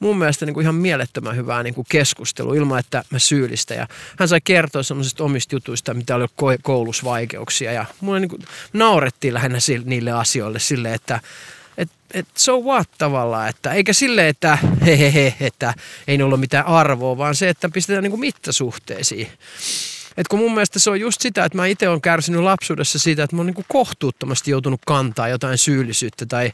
mun 0.00 0.18
mielestä 0.18 0.46
niin 0.46 0.54
kuin 0.54 0.62
ihan 0.62 0.74
mielettömän 0.74 1.36
hyvää 1.36 1.62
niin 1.62 1.74
kuin 1.74 1.86
keskustelua 1.88 2.54
ilman, 2.54 2.78
että 2.78 3.04
mä 3.10 3.18
syyllistä. 3.18 3.74
Ja 3.74 3.86
hän 4.18 4.28
sai 4.28 4.40
kertoa 4.44 4.82
semmoisista 4.82 5.24
omista 5.24 5.54
jutuista, 5.54 5.94
mitä 5.94 6.16
oli 6.16 6.26
koulussa 6.62 7.04
vaikeuksia. 7.04 7.72
Ja 7.72 7.84
mulle 8.00 8.20
niin 8.20 8.30
kuin 8.30 8.42
naurettiin 8.72 9.34
lähinnä 9.34 9.58
niille 9.84 10.12
asioille 10.12 10.58
silleen, 10.58 10.94
että 10.94 11.20
et, 12.14 12.26
so 12.34 12.60
what 12.60 12.88
tavallaan, 12.98 13.48
että 13.48 13.72
eikä 13.72 13.92
sille, 13.92 14.28
että 14.28 14.58
hehehe, 14.86 15.34
että 15.40 15.74
ei 16.08 16.18
ne 16.18 16.24
ollut 16.24 16.40
mitään 16.40 16.66
arvoa, 16.66 17.18
vaan 17.18 17.34
se, 17.34 17.48
että 17.48 17.68
pistetään 17.68 18.02
niin 18.02 18.10
kuin 18.10 18.20
mittasuhteisiin. 18.20 19.28
Et 20.18 20.28
kun 20.28 20.38
mun 20.38 20.54
mielestä 20.54 20.78
se 20.78 20.90
on 20.90 21.00
just 21.00 21.20
sitä, 21.20 21.44
että 21.44 21.58
mä 21.58 21.66
itse 21.66 21.88
olen 21.88 22.00
kärsinyt 22.00 22.40
lapsuudessa 22.40 22.98
siitä, 22.98 23.22
että 23.22 23.36
mä 23.36 23.40
oon 23.40 23.46
niin 23.46 23.64
kohtuuttomasti 23.68 24.50
joutunut 24.50 24.80
kantaa 24.86 25.28
jotain 25.28 25.58
syyllisyyttä 25.58 26.26
tai, 26.26 26.50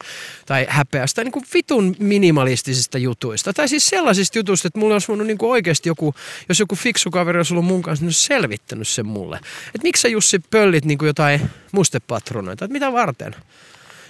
tai 0.46 0.66
häpeästä 0.68 1.14
tai 1.14 1.24
niin 1.24 1.32
kuin 1.32 1.44
vitun 1.54 1.96
minimalistisista 1.98 2.98
jutuista. 2.98 3.52
Tai 3.52 3.68
siis 3.68 3.86
sellaisista 3.86 4.38
jutuista, 4.38 4.68
että 4.68 4.78
mulla 4.78 4.94
olisi 4.94 5.08
voinut 5.08 5.26
niin 5.26 5.38
oikeasti 5.40 5.88
joku, 5.88 6.14
jos 6.48 6.60
joku 6.60 6.76
fiksu 6.76 7.10
kaveri 7.10 7.38
olisi 7.38 7.54
ollut 7.54 7.64
mun 7.64 7.82
kanssa, 7.82 8.02
niin 8.02 8.08
olisi 8.08 8.26
selvittänyt 8.26 8.88
sen 8.88 9.06
mulle. 9.06 9.36
Että 9.66 9.82
miksi 9.82 10.02
sä 10.02 10.08
Jussi 10.08 10.38
pöllit 10.38 10.84
niin 10.84 10.98
kuin 10.98 11.06
jotain 11.06 11.50
mustepatronoita, 11.72 12.64
että 12.64 12.72
mitä 12.72 12.92
varten? 12.92 13.34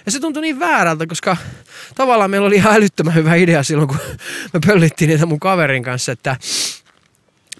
Ja 0.05 0.11
se 0.11 0.19
tuntui 0.19 0.41
niin 0.41 0.59
väärältä, 0.59 1.07
koska 1.07 1.37
tavallaan 1.95 2.31
meillä 2.31 2.47
oli 2.47 2.55
ihan 2.55 2.75
älyttömän 2.75 3.15
hyvä 3.15 3.35
idea 3.35 3.63
silloin, 3.63 3.87
kun 3.87 3.97
me 4.53 4.59
pöllittiin 4.67 5.09
niitä 5.09 5.25
mun 5.25 5.39
kaverin 5.39 5.83
kanssa, 5.83 6.11
että 6.11 6.37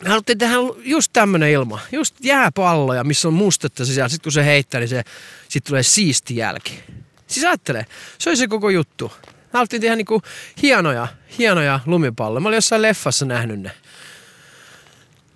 me 0.01 0.10
haluttiin 0.10 0.38
tehdä 0.38 0.55
just 0.84 1.13
tämmönen 1.13 1.49
ilma, 1.49 1.79
just 1.91 2.15
jääpalloja, 2.19 3.03
missä 3.03 3.27
on 3.27 3.34
mustetta 3.34 3.86
sisällä. 3.86 4.10
Sitten 4.10 4.23
kun 4.23 4.31
se 4.31 4.45
heittää, 4.45 4.79
niin 4.79 4.89
se, 4.89 5.03
sit 5.49 5.63
tulee 5.63 5.84
siisti 5.84 6.36
jälki. 6.36 6.79
Siis 7.27 7.45
ajattele, 7.45 7.86
se 8.17 8.29
oli 8.29 8.38
se 8.38 8.47
koko 8.47 8.69
juttu. 8.69 9.12
Me 9.27 9.31
haluttiin 9.53 9.81
tehdä 9.81 9.95
niinku 9.95 10.21
hienoja, 10.62 11.08
hienoja 11.38 11.79
lumipalloja. 11.86 12.41
Mä 12.41 12.47
olin 12.47 12.58
jossain 12.58 12.81
leffassa 12.81 13.25
nähnyt 13.25 13.60
ne. 13.60 13.71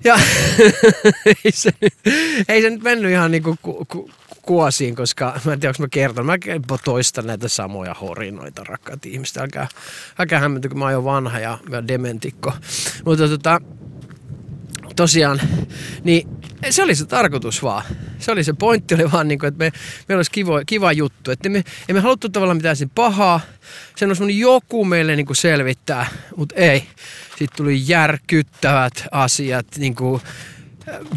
Ja 0.03 0.19
ei, 1.45 1.51
se, 1.51 1.71
ei 2.47 2.61
se 2.61 2.69
nyt 2.69 2.81
mennyt 2.81 3.11
ihan 3.11 3.31
niinku 3.31 3.55
ku, 3.61 3.85
ku, 3.87 4.11
kuosiin, 4.49 4.95
koska 4.95 5.39
mä 5.45 5.53
en 5.53 5.59
tiedä, 5.59 5.69
onko 5.69 5.83
mä 5.83 5.87
kerton. 5.91 6.25
Mä 6.25 6.37
toistan 6.83 7.27
näitä 7.27 7.47
samoja 7.47 7.93
horinoita, 7.93 8.63
rakkaat 8.63 9.05
ihmiset. 9.05 9.37
Älkää, 9.37 9.67
älkää 10.19 10.39
hämmentä, 10.39 10.69
kun 10.69 10.79
mä 10.79 10.85
oon 10.85 10.93
jo 10.93 11.03
vanha 11.03 11.39
ja, 11.39 11.57
ja 11.71 11.87
dementikko. 11.87 12.53
Mutta 13.05 13.27
tota, 13.27 13.61
tosiaan, 14.95 15.41
niin 16.03 16.27
se 16.69 16.83
oli 16.83 16.95
se 16.95 17.05
tarkoitus 17.05 17.63
vaan. 17.63 17.83
Se 18.19 18.31
oli 18.31 18.43
se 18.43 18.53
pointti, 18.53 18.95
oli 18.95 19.11
vaan 19.11 19.27
niin 19.27 19.39
kuin, 19.39 19.47
että 19.47 19.57
me, 19.57 19.71
meillä 20.07 20.19
olisi 20.19 20.31
kiva, 20.31 20.65
kiva 20.65 20.91
juttu. 20.91 21.31
Että 21.31 21.49
me, 21.49 21.63
emme 21.89 21.99
haluttu 22.01 22.29
tavallaan 22.29 22.57
mitään 22.57 22.75
sen 22.75 22.89
pahaa. 22.89 23.41
Sen 23.95 24.09
olisi 24.09 24.39
joku 24.39 24.85
meille 24.85 25.15
niin 25.15 25.25
kuin 25.25 25.37
selvittää, 25.37 26.05
mutta 26.35 26.55
ei. 26.55 26.83
Sitten 27.29 27.57
tuli 27.57 27.83
järkyttävät 27.87 29.07
asiat, 29.11 29.67
niin 29.77 29.95
kuin 29.95 30.21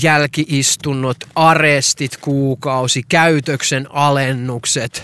jälkiistunnot, 0.02 1.16
arestit 1.34 2.16
kuukausi, 2.16 3.02
käytöksen 3.08 3.86
alennukset, 3.90 5.02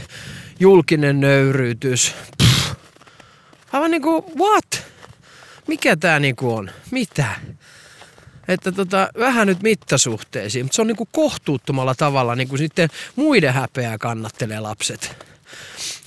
julkinen 0.61 1.20
nöyryytys. 1.20 2.14
Pff. 2.42 2.72
Aivan 3.72 3.90
niin 3.90 4.02
kuin, 4.02 4.24
what? 4.38 4.83
Mikä 5.66 5.96
tämä 5.96 6.18
niin 6.18 6.37
kuin 6.37 6.54
on? 6.54 6.70
Mitä? 6.90 7.26
että 8.48 8.72
tota, 8.72 9.09
vähän 9.18 9.46
nyt 9.46 9.62
mittasuhteisiin, 9.62 10.64
mutta 10.64 10.76
se 10.76 10.83
on 10.83 10.87
niin 10.88 10.96
kuin 10.96 11.09
kohtuuttomalla 11.12 11.94
tavalla 11.94 12.35
niin 12.35 12.48
kuin 12.48 12.59
sitten 12.59 12.88
muiden 13.16 13.54
häpeää 13.54 13.98
kannattelee 13.98 14.61
lapset. 14.61 15.28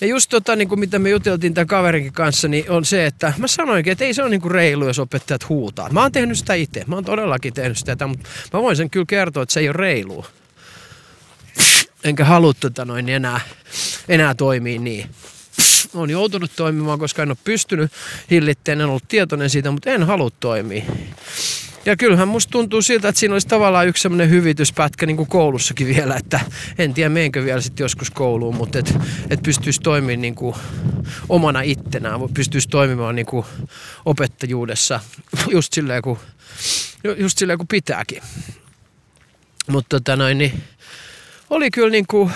Ja 0.02 0.08
just 0.08 0.30
tota, 0.30 0.56
niin 0.56 0.68
kuin 0.68 0.80
mitä 0.80 1.00
me 1.00 1.10
juteltiin 1.10 1.54
tämän 1.54 1.68
kaverinkin 1.68 2.14
kanssa, 2.14 2.48
niin 2.48 2.72
on 2.72 2.86
se, 2.86 3.06
että 3.06 3.34
mä 3.38 3.48
sanoinkin, 3.48 3.92
että 3.92 4.06
ei 4.06 4.14
se 4.14 4.22
ole 4.22 4.30
niin 4.30 4.42
kuin 4.42 4.52
reilu, 4.52 4.88
jos 4.88 5.00
opettajat 5.00 5.50
huutaa. 5.50 5.90
Mä 5.90 6.02
oon 6.02 6.12
tehnyt 6.12 6.38
sitä 6.38 6.54
itse, 6.54 6.84
mä 6.88 6.96
oon 6.96 7.06
todellakin 7.06 7.54
tehnyt 7.54 7.78
sitä, 7.78 8.08
mutta 8.08 8.30
mä 8.54 8.62
voin 8.62 8.76
sen 8.76 8.90
kyllä 8.90 9.06
kertoa, 9.06 9.44
että 9.44 9.54
se 9.54 9.60
ei 9.60 9.70
ole 9.70 9.78
reilu. 9.78 10.26
Enkä 12.04 12.26
halua 12.26 12.54
tota 12.54 12.86
noin 12.86 13.10
enää, 13.10 13.40
enää 14.08 14.36
toimia 14.36 14.80
niin. 14.80 15.10
Olen 15.94 16.10
joutunut 16.10 16.52
toimimaan, 16.56 17.00
koska 17.00 17.24
en 17.24 17.30
ole 17.30 17.38
pystynyt 17.44 17.92
hillitteen, 18.32 18.82
en 18.82 18.88
ollut 18.88 19.08
tietoinen 19.08 19.50
siitä, 19.50 19.72
mutta 19.72 19.90
en 19.90 20.04
halua 20.04 20.30
toimia. 20.40 20.84
Ja 21.86 21.98
kyllähän 21.98 22.28
musta 22.28 22.52
tuntuu 22.52 22.82
siltä, 22.82 23.08
että 23.10 23.20
siinä 23.20 23.36
olisi 23.36 23.48
tavallaan 23.48 23.88
yksi 23.88 24.02
semmoinen 24.02 24.30
hyvityspätkä 24.30 25.06
niin 25.06 25.18
kuin 25.18 25.30
koulussakin 25.30 25.88
vielä, 25.88 26.16
että 26.16 26.40
en 26.78 26.94
tiedä 26.94 27.10
meenkö 27.10 27.46
vielä 27.46 27.62
sitten 27.62 27.84
joskus 27.84 28.12
kouluun, 28.12 28.56
mutta 28.56 28.80
että 28.80 28.94
et 29.30 29.44
pystyisi 29.44 29.82
toimimaan 29.82 30.22
niin 30.22 30.36
kuin 30.36 30.56
omana 31.30 31.62
ittenään, 31.62 32.20
pystyisi 32.34 32.70
toimimaan 32.70 33.16
niin 33.16 33.26
kuin 33.26 33.46
opettajuudessa 34.06 35.00
just 35.50 35.74
silleen 35.74 36.02
kuin, 36.02 36.20
just 37.18 37.38
silleen 37.38 37.60
kuin 37.60 37.68
pitääkin. 37.68 38.22
Mutta 39.68 39.90
tota 40.00 40.16
noin, 40.16 40.38
niin 40.38 40.64
oli 41.50 41.72
kyllä 41.72 41.90
niin 41.90 42.08
kuin, 42.08 42.32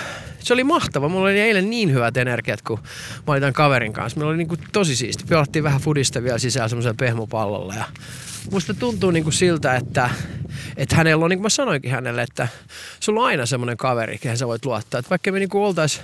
se 0.45 0.53
oli 0.53 0.63
mahtava. 0.63 1.09
Mulla 1.09 1.29
oli 1.29 1.39
eilen 1.39 1.69
niin 1.69 1.93
hyvät 1.93 2.17
energiat, 2.17 2.61
kun 2.61 2.79
mä 3.27 3.31
olin 3.31 3.41
tämän 3.41 3.53
kaverin 3.53 3.93
kanssa. 3.93 4.19
Meillä 4.19 4.29
oli 4.29 4.37
niin 4.37 4.47
kuin 4.47 4.61
tosi 4.71 4.95
siisti. 4.95 5.23
Pelattiin 5.29 5.63
vähän 5.63 5.81
fudista 5.81 6.23
vielä 6.23 6.37
sisään 6.37 6.69
semmoisella 6.69 6.95
pehmopallolla 6.99 7.73
ja 7.73 7.85
musta 8.51 8.73
tuntuu 8.73 9.11
niin 9.11 9.23
kuin 9.23 9.33
siltä, 9.33 9.75
että, 9.75 10.09
että 10.77 10.95
hänellä 10.95 11.25
on, 11.25 11.29
niin 11.29 11.37
kuin 11.37 11.45
mä 11.45 11.49
sanoinkin 11.49 11.91
hänelle, 11.91 12.21
että 12.21 12.47
sulla 12.99 13.21
on 13.21 13.27
aina 13.27 13.45
semmoinen 13.45 13.77
kaveri, 13.77 14.17
kehen 14.17 14.37
sä 14.37 14.47
voit 14.47 14.65
luottaa. 14.65 14.99
Että 14.99 15.09
vaikka 15.09 15.31
me 15.31 15.39
niin 15.39 15.49
oltais, 15.53 16.01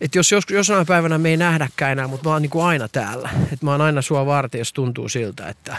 että 0.00 0.18
jos 0.18 0.32
jos 0.32 0.44
jossain 0.50 0.86
päivänä 0.86 1.18
me 1.18 1.28
ei 1.28 1.36
nähdäkään 1.36 1.92
enää, 1.92 2.06
mutta 2.06 2.28
mä 2.28 2.32
oon 2.32 2.42
niin 2.42 2.50
kuin 2.50 2.64
aina 2.64 2.88
täällä. 2.88 3.30
Että 3.42 3.66
mä 3.66 3.70
oon 3.70 3.80
aina 3.80 4.02
sua 4.02 4.26
varten, 4.26 4.58
jos 4.58 4.72
tuntuu 4.72 5.08
siltä, 5.08 5.48
että, 5.48 5.76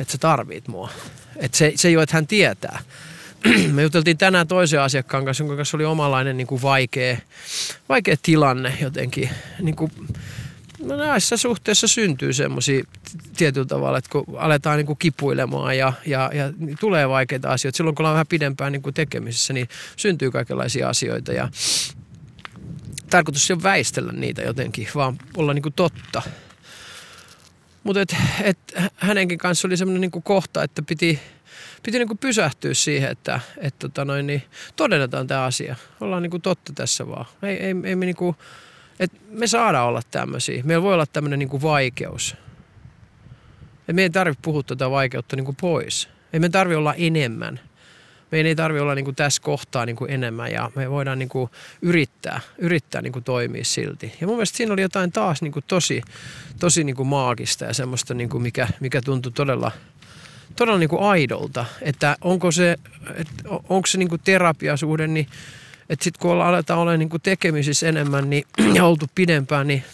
että 0.00 0.12
sä 0.12 0.18
tarvit 0.18 0.68
mua. 0.68 0.90
Että 1.36 1.58
se, 1.58 1.72
se 1.76 1.88
ei 1.88 1.96
ole, 1.96 2.02
että 2.02 2.16
hän 2.16 2.26
tietää. 2.26 2.78
me 3.74 3.82
juteltiin 3.82 4.18
tänään 4.18 4.48
toisen 4.48 4.80
asiakkaan 4.80 5.24
kanssa, 5.24 5.44
jonka 5.44 5.56
kanssa 5.56 5.76
oli 5.76 5.84
omanlainen 5.84 6.36
niin 6.36 6.46
kuin 6.46 6.62
vaikea, 6.62 7.16
vaikea 7.88 8.16
tilanne 8.22 8.78
jotenkin. 8.80 9.30
Niin 9.60 9.76
kuin, 9.76 9.92
No 10.82 10.96
näissä 10.96 11.36
suhteissa 11.36 11.88
syntyy 11.88 12.32
semmoisia 12.32 12.84
tietyllä 13.36 13.66
tavalla, 13.66 13.98
että 13.98 14.10
kun 14.10 14.24
aletaan 14.36 14.76
niin 14.76 14.86
kuin 14.86 14.98
kipuilemaan 14.98 15.78
ja, 15.78 15.92
ja, 16.06 16.30
ja 16.34 16.52
tulee 16.80 17.08
vaikeita 17.08 17.48
asioita, 17.48 17.76
silloin 17.76 17.94
kun 17.94 18.02
ollaan 18.02 18.14
vähän 18.14 18.26
pidempään 18.26 18.72
niin 18.72 18.82
kuin 18.82 18.94
tekemisissä, 18.94 19.52
niin 19.52 19.68
syntyy 19.96 20.30
kaikenlaisia 20.30 20.88
asioita 20.88 21.32
ja 21.32 21.48
tarkoitus 23.10 23.50
ole 23.50 23.62
väistellä 23.62 24.12
niitä 24.12 24.42
jotenkin, 24.42 24.88
vaan 24.94 25.18
olla 25.36 25.54
niin 25.54 25.62
kuin 25.62 25.72
totta. 25.72 26.22
Mutta 27.84 28.00
et, 28.00 28.16
et, 28.42 28.58
hänenkin 28.96 29.38
kanssa 29.38 29.68
oli 29.68 29.76
semmoinen 29.76 30.10
niin 30.12 30.22
kohta, 30.22 30.62
että 30.62 30.82
piti, 30.82 31.20
piti 31.82 31.98
niin 31.98 32.08
kuin 32.08 32.18
pysähtyä 32.18 32.74
siihen, 32.74 33.10
että 33.10 33.40
et, 33.58 33.78
tota 33.78 34.04
noin, 34.04 34.26
niin 34.26 34.42
todennetaan 34.76 35.26
tämä 35.26 35.44
asia. 35.44 35.76
Ollaan 36.00 36.22
niin 36.22 36.30
kuin 36.30 36.42
totta 36.42 36.72
tässä 36.72 37.08
vaan. 37.08 37.26
Ei, 37.42 37.56
ei, 37.56 37.74
ei 37.84 37.96
me 37.96 38.06
niin 38.06 38.16
kuin, 38.16 38.36
että 39.00 39.18
me 39.30 39.46
saadaan 39.46 39.88
olla 39.88 40.02
tämmöisiä. 40.10 40.62
Meillä 40.64 40.82
voi 40.82 40.94
olla 40.94 41.06
tämmöinen 41.06 41.38
niin 41.38 41.62
vaikeus. 41.62 42.36
Et 43.88 43.96
me 43.96 44.02
ei 44.02 44.10
tarvitse 44.10 44.42
puhua 44.42 44.62
tätä 44.62 44.90
vaikeutta 44.90 45.36
niin 45.36 45.44
kuin 45.44 45.56
pois. 45.60 46.08
Ei 46.32 46.40
me 46.40 46.48
tarvitse 46.48 46.76
olla 46.76 46.94
enemmän. 46.94 47.60
Meidän 48.32 48.48
ei 48.48 48.56
tarvitse 48.56 48.82
olla 48.82 48.94
niin 48.94 49.04
kuin 49.04 49.16
tässä 49.16 49.42
kohtaa 49.42 49.86
niin 49.86 49.96
kuin 49.96 50.10
enemmän 50.10 50.52
ja 50.52 50.70
me 50.74 50.90
voidaan 50.90 51.18
niin 51.18 51.28
kuin 51.28 51.50
yrittää, 51.82 52.40
yrittää 52.58 53.02
niin 53.02 53.12
kuin 53.12 53.24
toimia 53.24 53.64
silti. 53.64 54.12
Ja 54.20 54.26
mun 54.26 54.36
mielestä 54.36 54.56
siinä 54.56 54.72
oli 54.72 54.82
jotain 54.82 55.12
taas 55.12 55.42
niin 55.42 55.52
kuin 55.52 55.64
tosi, 55.66 56.02
tosi 56.60 56.84
niin 56.84 56.96
kuin 56.96 57.06
maagista 57.06 57.64
ja 57.64 57.74
semmoista, 57.74 58.14
niin 58.14 58.28
kuin 58.28 58.42
mikä, 58.42 58.68
mikä 58.80 59.02
tuntui 59.02 59.32
todella, 59.32 59.72
todella 60.56 60.78
niin 60.78 60.88
kuin 60.88 61.02
aidolta. 61.02 61.64
Että 61.82 62.16
onko 62.20 62.52
se, 62.52 62.76
että 63.14 63.34
onko 63.48 63.86
se 63.86 63.98
niin 63.98 64.08
kuin 64.08 64.20
terapiasuhde, 64.24 65.06
niin 65.06 65.26
että 65.88 66.04
sitten 66.04 66.20
kun 66.20 66.42
aletaan 66.42 66.80
olemaan 66.80 66.98
niin 66.98 67.08
kuin 67.08 67.22
tekemisissä 67.22 67.88
enemmän 67.88 68.30
niin, 68.30 68.44
ja 68.74 68.84
oltu 68.84 69.06
pidempään, 69.14 69.66
niin 69.66 69.84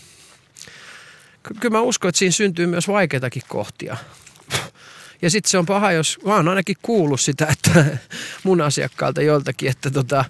kyllä 1.61 1.73
mä 1.73 1.81
uskon, 1.81 2.09
että 2.09 2.19
siinä 2.19 2.33
syntyy 2.33 2.67
myös 2.67 2.89
vaikeitakin 2.89 3.43
kohtia. 3.49 3.97
Ja 5.23 5.31
sitten 5.31 5.51
se 5.51 5.59
on 5.59 5.67
paha, 5.67 5.93
jos 5.93 6.19
mä 6.25 6.35
oon 6.35 6.49
ainakin 6.49 6.77
kuullut 6.83 7.21
sitä, 7.21 7.47
että 7.53 7.85
mun 8.43 8.61
asiakkaalta 8.61 9.23
joiltakin, 9.23 9.71
että 9.71 9.91
tota, 9.91 10.25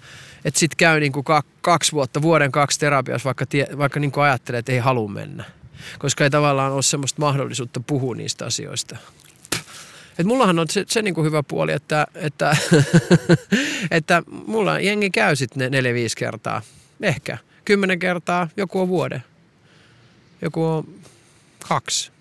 että 0.44 0.60
sitten 0.60 0.76
käy 0.76 1.00
niin 1.00 1.12
kuin 1.12 1.24
kaksi 1.60 1.92
vuotta, 1.92 2.22
vuoden 2.22 2.52
kaksi 2.52 2.80
terapiassa, 2.80 3.26
vaikka, 3.26 3.46
tie, 3.46 3.66
vaikka 3.78 4.00
niin 4.00 4.12
kuin 4.12 4.24
ajattelee, 4.24 4.58
että 4.58 4.72
ei 4.72 4.78
halua 4.78 5.08
mennä. 5.08 5.44
Koska 5.98 6.24
ei 6.24 6.30
tavallaan 6.30 6.72
ole 6.72 6.82
semmoista 6.82 7.20
mahdollisuutta 7.20 7.80
puhua 7.80 8.14
niistä 8.14 8.46
asioista. 8.46 8.96
Et 10.18 10.26
mullahan 10.26 10.58
on 10.58 10.68
se, 10.70 10.84
se 10.88 11.02
niin 11.02 11.14
kuin 11.14 11.24
hyvä 11.24 11.42
puoli, 11.42 11.72
että, 11.72 12.06
että, 12.14 12.56
että 13.90 14.22
mulla 14.46 14.80
jengi 14.80 15.10
käy 15.10 15.36
sitten 15.36 15.72
neljä, 15.72 15.94
viisi 15.94 16.16
kertaa. 16.16 16.62
Ehkä 17.02 17.38
kymmenen 17.64 17.98
kertaa, 17.98 18.48
joku 18.56 18.80
on 18.80 18.88
vuoden. 18.88 19.22
Joku 20.42 20.64
on 20.64 20.84
kaksi. 21.68 22.12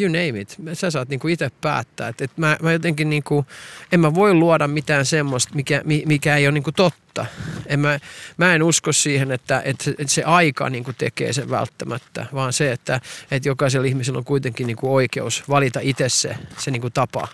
You 0.00 0.08
name 0.08 0.40
it. 0.40 0.56
Sä 0.72 0.90
saat 0.90 1.08
niinku 1.08 1.28
itse 1.28 1.50
päättää. 1.60 2.08
Et, 2.08 2.20
et 2.20 2.30
mä, 2.36 2.56
mä 2.62 2.72
jotenkin 2.72 3.10
niinku, 3.10 3.46
en 3.92 4.00
mä 4.00 4.14
voi 4.14 4.34
luoda 4.34 4.68
mitään 4.68 5.06
semmoista, 5.06 5.54
mikä, 5.54 5.82
mikä 6.06 6.36
ei 6.36 6.46
ole 6.46 6.52
niinku 6.52 6.72
totta. 6.72 7.26
En 7.66 7.80
mä, 7.80 7.98
mä 8.36 8.54
en 8.54 8.62
usko 8.62 8.92
siihen, 8.92 9.32
että, 9.32 9.62
se, 9.80 9.90
että 9.90 10.14
se 10.14 10.22
aika 10.22 10.70
niinku 10.70 10.92
tekee 10.92 11.32
sen 11.32 11.50
välttämättä, 11.50 12.26
vaan 12.34 12.52
se, 12.52 12.72
että, 12.72 13.00
että 13.30 13.48
jokaisella 13.48 13.86
ihmisellä 13.86 14.18
on 14.18 14.24
kuitenkin 14.24 14.66
niinku 14.66 14.94
oikeus 14.94 15.48
valita 15.48 15.80
itse 15.82 16.08
se, 16.08 16.36
se 16.58 16.70
niinku 16.70 16.90
tapa, 16.90 17.28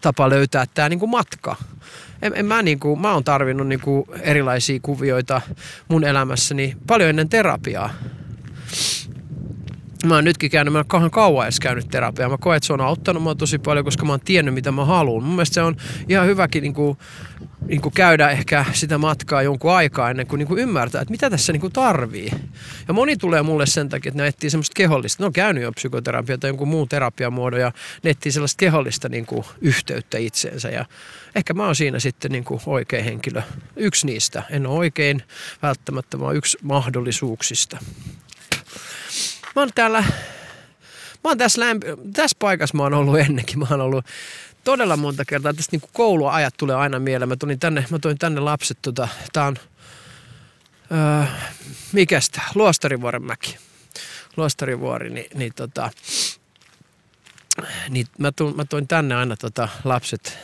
tapa 0.00 0.30
löytää 0.30 0.64
tämä 0.74 0.88
niinku 0.88 1.06
matka. 1.06 1.56
En, 2.22 2.32
en 2.36 2.46
mä, 2.46 2.62
niinku, 2.62 2.96
mä 2.96 3.12
oon 3.12 3.24
tarvinnut 3.24 3.66
niinku 3.66 4.08
erilaisia 4.20 4.80
kuvioita 4.82 5.40
mun 5.88 6.04
elämässäni 6.04 6.76
paljon 6.86 7.10
ennen 7.10 7.28
terapiaa 7.28 7.90
mä 10.06 10.14
oon 10.14 10.24
nytkin 10.24 10.50
käynyt, 10.50 10.72
mä 10.72 10.84
oon 10.92 11.10
kauan 11.10 11.46
edes 11.46 11.60
käynyt 11.60 11.88
terapiaa. 11.88 12.28
Mä 12.28 12.38
koen, 12.40 12.56
että 12.56 12.66
se 12.66 12.72
on 12.72 12.80
auttanut 12.80 13.22
mua 13.22 13.34
tosi 13.34 13.58
paljon, 13.58 13.84
koska 13.84 14.06
mä 14.06 14.12
oon 14.12 14.20
tiennyt, 14.20 14.54
mitä 14.54 14.72
mä 14.72 14.84
haluan. 14.84 15.22
Mun 15.22 15.34
mielestä 15.34 15.54
se 15.54 15.62
on 15.62 15.76
ihan 16.08 16.26
hyväkin 16.26 16.62
niin 16.62 16.74
kuin, 16.74 16.98
niin 17.66 17.80
kuin 17.80 17.94
käydä 17.94 18.30
ehkä 18.30 18.64
sitä 18.72 18.98
matkaa 18.98 19.42
jonkun 19.42 19.72
aikaa 19.72 20.10
ennen 20.10 20.26
kuin, 20.26 20.38
niin 20.38 20.48
kuin 20.48 20.60
ymmärtää, 20.60 21.02
että 21.02 21.12
mitä 21.12 21.30
tässä 21.30 21.52
niin 21.52 21.60
kuin 21.60 21.72
tarvii. 21.72 22.30
Ja 22.88 22.94
moni 22.94 23.16
tulee 23.16 23.42
mulle 23.42 23.66
sen 23.66 23.88
takia, 23.88 24.10
että 24.10 24.22
ne 24.22 24.28
etsii 24.28 24.50
semmoista 24.50 24.74
kehollista. 24.76 25.22
Ne 25.22 25.26
on 25.26 25.32
käynyt 25.32 25.62
jo 25.62 25.72
psykoterapiaa 25.72 26.38
tai 26.38 26.50
jonkun 26.50 26.68
muun 26.68 26.88
terapiamuodon 26.88 27.60
ja 27.60 27.72
ne 28.02 28.10
etsii 28.10 28.32
sellaista 28.32 28.58
kehollista 28.58 29.08
niin 29.08 29.26
kuin 29.26 29.44
yhteyttä 29.60 30.18
itseensä. 30.18 30.68
Ja 30.68 30.84
ehkä 31.34 31.54
mä 31.54 31.66
oon 31.66 31.76
siinä 31.76 31.98
sitten 31.98 32.32
niin 32.32 32.44
kuin 32.44 32.60
oikea 32.66 33.02
henkilö. 33.02 33.42
Yksi 33.76 34.06
niistä. 34.06 34.42
En 34.50 34.66
ole 34.66 34.78
oikein 34.78 35.22
välttämättä, 35.62 36.20
vaan 36.20 36.36
yksi 36.36 36.58
mahdollisuuksista 36.62 37.78
mä 39.56 39.62
oon 39.62 39.70
täällä, 39.74 40.00
mä 41.24 41.30
oon 41.30 41.38
tässä, 41.38 41.60
lämpi, 41.60 41.86
tässä 42.12 42.36
paikassa 42.38 42.76
mä 42.76 42.82
oon 42.82 42.94
ollut 42.94 43.18
ennenkin. 43.18 43.58
Mä 43.58 43.66
oon 43.70 43.80
ollut 43.80 44.04
todella 44.64 44.96
monta 44.96 45.24
kertaa. 45.24 45.54
Tästä 45.54 45.76
niin 45.76 45.90
kouluajat 45.92 46.54
tulee 46.56 46.76
aina 46.76 46.98
mieleen. 46.98 47.28
Mä 47.28 47.36
tulin 47.36 47.58
tänne, 47.58 47.84
mä 47.90 47.98
toin 47.98 48.18
tänne 48.18 48.40
lapset, 48.40 48.78
tota, 48.82 49.08
tää 49.32 49.46
on, 49.46 49.56
öö, 50.92 51.24
mikästä, 51.92 52.42
Luostarivuorenmäki. 52.54 53.58
Luostarivuori, 54.36 55.10
niin, 55.10 55.26
niin 55.34 55.52
tota, 55.56 55.90
niin 57.88 58.06
mä, 58.18 58.32
tuin, 58.32 58.56
mä 58.56 58.64
toin 58.64 58.88
tänne 58.88 59.14
aina 59.14 59.36
tota 59.36 59.68
lapset 59.84 60.38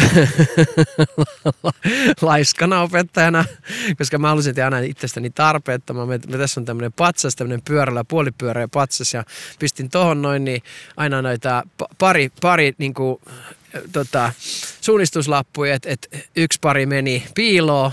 laiskana 2.22 2.82
opettajana, 2.82 3.44
koska 3.98 4.18
mä 4.18 4.28
halusin 4.28 4.54
tehdä 4.54 4.66
aina 4.66 4.78
itsestäni 4.78 5.30
tarpeettoman. 5.30 6.08
Me, 6.08 6.20
me 6.28 6.38
tässä 6.38 6.60
on 6.60 6.64
tämmöinen 6.64 6.92
patsas, 6.92 7.36
tämmöinen 7.36 7.62
pyörällä, 7.64 8.04
puolipyöreä 8.04 8.68
patsas 8.68 9.14
ja 9.14 9.24
pistin 9.58 9.90
tohon 9.90 10.22
noin 10.22 10.44
niin 10.44 10.62
aina 10.96 11.22
noita 11.22 11.62
pari, 11.98 12.32
pari 12.40 12.74
niin 12.78 12.94
kuin, 12.94 13.20
tota, 13.92 14.32
suunnistuslappuja, 14.80 15.74
että 15.74 15.88
et 15.88 16.28
yksi 16.36 16.58
pari 16.60 16.86
meni 16.86 17.26
piiloon 17.34 17.92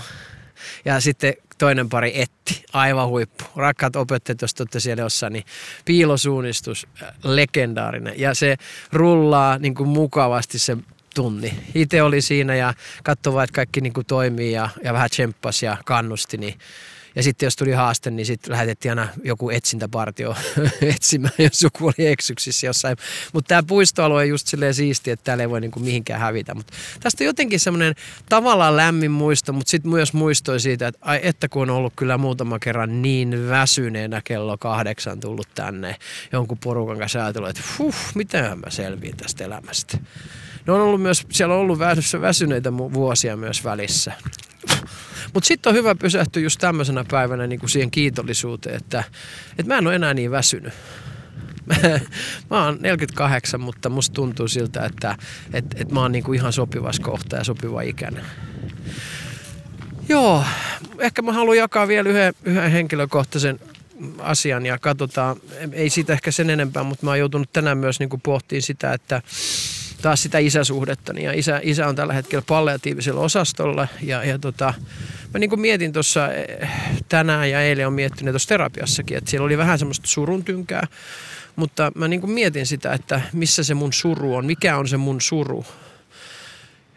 ja 0.84 1.00
sitten 1.00 1.34
toinen 1.58 1.88
pari 1.88 2.20
etti. 2.20 2.64
Aivan 2.72 3.08
huippu. 3.08 3.44
Rakkaat 3.56 3.96
opettajat, 3.96 4.42
jos 4.42 4.54
olette 4.60 4.80
siellä 4.80 5.02
jossain, 5.02 5.32
niin 5.32 5.44
piilosuunnistus, 5.84 6.86
legendaarinen. 7.24 8.20
Ja 8.20 8.34
se 8.34 8.56
rullaa 8.92 9.58
niin 9.58 9.74
kuin 9.74 9.88
mukavasti 9.88 10.58
se 10.58 10.76
tunni. 11.18 11.54
Itse 11.74 12.02
oli 12.02 12.20
siinä 12.22 12.56
ja 12.56 12.74
katsoi 13.04 13.32
vaan, 13.32 13.44
että 13.44 13.54
kaikki 13.54 13.80
niin 13.80 13.92
kuin 13.92 14.06
toimii 14.06 14.52
ja, 14.52 14.68
ja 14.84 14.92
vähän 14.92 15.10
tsemppasi 15.10 15.66
ja 15.66 15.76
kannusti. 15.84 16.36
Niin. 16.36 16.54
Ja 17.14 17.22
sitten 17.22 17.46
jos 17.46 17.56
tuli 17.56 17.72
haaste, 17.72 18.10
niin 18.10 18.26
sitten 18.26 18.52
lähetettiin 18.52 18.92
aina 18.92 19.08
joku 19.24 19.50
etsintäpartio 19.50 20.36
etsimään, 20.94 21.34
jos 21.38 21.62
joku 21.62 21.86
oli 21.86 22.06
eksyksissä 22.06 22.66
jossain. 22.66 22.96
Mutta 23.32 23.48
tämä 23.48 23.62
puistoalue 23.62 24.20
on 24.20 24.28
just 24.28 24.46
silleen 24.46 24.74
siisti, 24.74 25.10
että 25.10 25.24
täällä 25.24 25.42
ei 25.42 25.50
voi 25.50 25.60
niinku 25.60 25.80
mihinkään 25.80 26.20
hävitä. 26.20 26.54
Mutta 26.54 26.72
tästä 27.00 27.24
on 27.24 27.26
jotenkin 27.26 27.60
semmoinen 27.60 27.94
tavallaan 28.28 28.76
lämmin 28.76 29.10
muisto, 29.10 29.52
mutta 29.52 29.70
sitten 29.70 29.90
myös 29.90 30.12
muistoi 30.12 30.60
siitä, 30.60 30.86
että 30.86 30.98
ai 31.02 31.20
että 31.22 31.48
kun 31.48 31.62
on 31.62 31.76
ollut 31.76 31.92
kyllä 31.96 32.18
muutama 32.18 32.58
kerran 32.58 33.02
niin 33.02 33.48
väsyneenä 33.48 34.20
kello 34.24 34.58
kahdeksan 34.58 35.20
tullut 35.20 35.48
tänne 35.54 35.96
jonkun 36.32 36.58
porukan 36.58 36.98
kanssa 36.98 37.24
ajatellut, 37.24 37.50
että 37.50 37.62
huh, 37.78 37.94
mitenhän 38.14 38.58
mä 38.58 38.70
selviin 38.70 39.16
tästä 39.16 39.44
elämästä 39.44 39.98
ne 40.68 40.74
on 40.74 40.80
ollut 40.80 41.02
myös, 41.02 41.26
siellä 41.30 41.54
on 41.54 41.60
ollut 41.60 41.78
väsyneitä 42.20 42.72
vuosia 42.72 43.36
myös 43.36 43.64
välissä. 43.64 44.12
Mutta 45.34 45.46
sitten 45.46 45.70
on 45.70 45.76
hyvä 45.76 45.94
pysähtyä 45.94 46.42
just 46.42 46.60
tämmöisenä 46.60 47.04
päivänä 47.10 47.46
niin 47.46 47.60
kuin 47.60 47.70
siihen 47.70 47.90
kiitollisuuteen, 47.90 48.76
että, 48.76 49.04
että 49.50 49.74
mä 49.74 49.78
en 49.78 49.86
ole 49.86 49.94
enää 49.94 50.14
niin 50.14 50.30
väsynyt. 50.30 50.72
mä 52.50 52.64
oon 52.64 52.78
48, 52.80 53.60
mutta 53.60 53.88
musta 53.88 54.14
tuntuu 54.14 54.48
siltä, 54.48 54.84
että, 54.84 55.16
että, 55.52 55.76
että 55.80 55.94
mä 55.94 56.00
oon 56.00 56.12
niin 56.12 56.24
kuin 56.24 56.38
ihan 56.38 56.52
sopivassa 56.52 57.02
kohtaa 57.02 57.38
ja 57.38 57.44
sopiva 57.44 57.82
ikäinen. 57.82 58.24
Joo, 60.08 60.44
ehkä 60.98 61.22
mä 61.22 61.32
haluan 61.32 61.56
jakaa 61.56 61.88
vielä 61.88 62.08
yhden, 62.08 62.34
yhden 62.44 62.70
henkilökohtaisen 62.70 63.60
asian 64.18 64.66
ja 64.66 64.78
katsotaan, 64.78 65.36
ei 65.72 65.90
siitä 65.90 66.12
ehkä 66.12 66.30
sen 66.30 66.50
enempää, 66.50 66.82
mutta 66.82 67.04
mä 67.04 67.10
oon 67.10 67.18
joutunut 67.18 67.52
tänään 67.52 67.78
myös 67.78 68.00
niin 68.00 68.08
kuin 68.08 68.20
pohtimaan 68.20 68.62
sitä, 68.62 68.92
että 68.92 69.22
taas 70.02 70.22
sitä 70.22 70.38
isäsuhdetta. 70.38 71.12
Ja 71.12 71.32
isä, 71.32 71.60
isä 71.62 71.88
on 71.88 71.96
tällä 71.96 72.12
hetkellä 72.12 72.44
palliatiivisella 72.46 73.20
osastolla 73.20 73.88
ja, 74.02 74.24
ja 74.24 74.38
tota, 74.38 74.74
mä 75.34 75.38
niin 75.38 75.50
kuin 75.50 75.60
mietin 75.60 75.92
tuossa 75.92 76.32
eh, 76.32 76.70
tänään 77.08 77.50
ja 77.50 77.62
eilen 77.62 77.86
on 77.86 77.92
miettinyt 77.92 78.32
tuossa 78.32 78.48
terapiassakin, 78.48 79.16
että 79.16 79.30
siellä 79.30 79.46
oli 79.46 79.58
vähän 79.58 79.78
semmoista 79.78 80.06
surun 80.06 80.44
tynkää, 80.44 80.86
mutta 81.56 81.92
mä 81.94 82.08
niin 82.08 82.20
kuin 82.20 82.30
mietin 82.30 82.66
sitä, 82.66 82.92
että 82.92 83.20
missä 83.32 83.62
se 83.62 83.74
mun 83.74 83.92
suru 83.92 84.34
on, 84.34 84.46
mikä 84.46 84.76
on 84.76 84.88
se 84.88 84.96
mun 84.96 85.20
suru, 85.20 85.66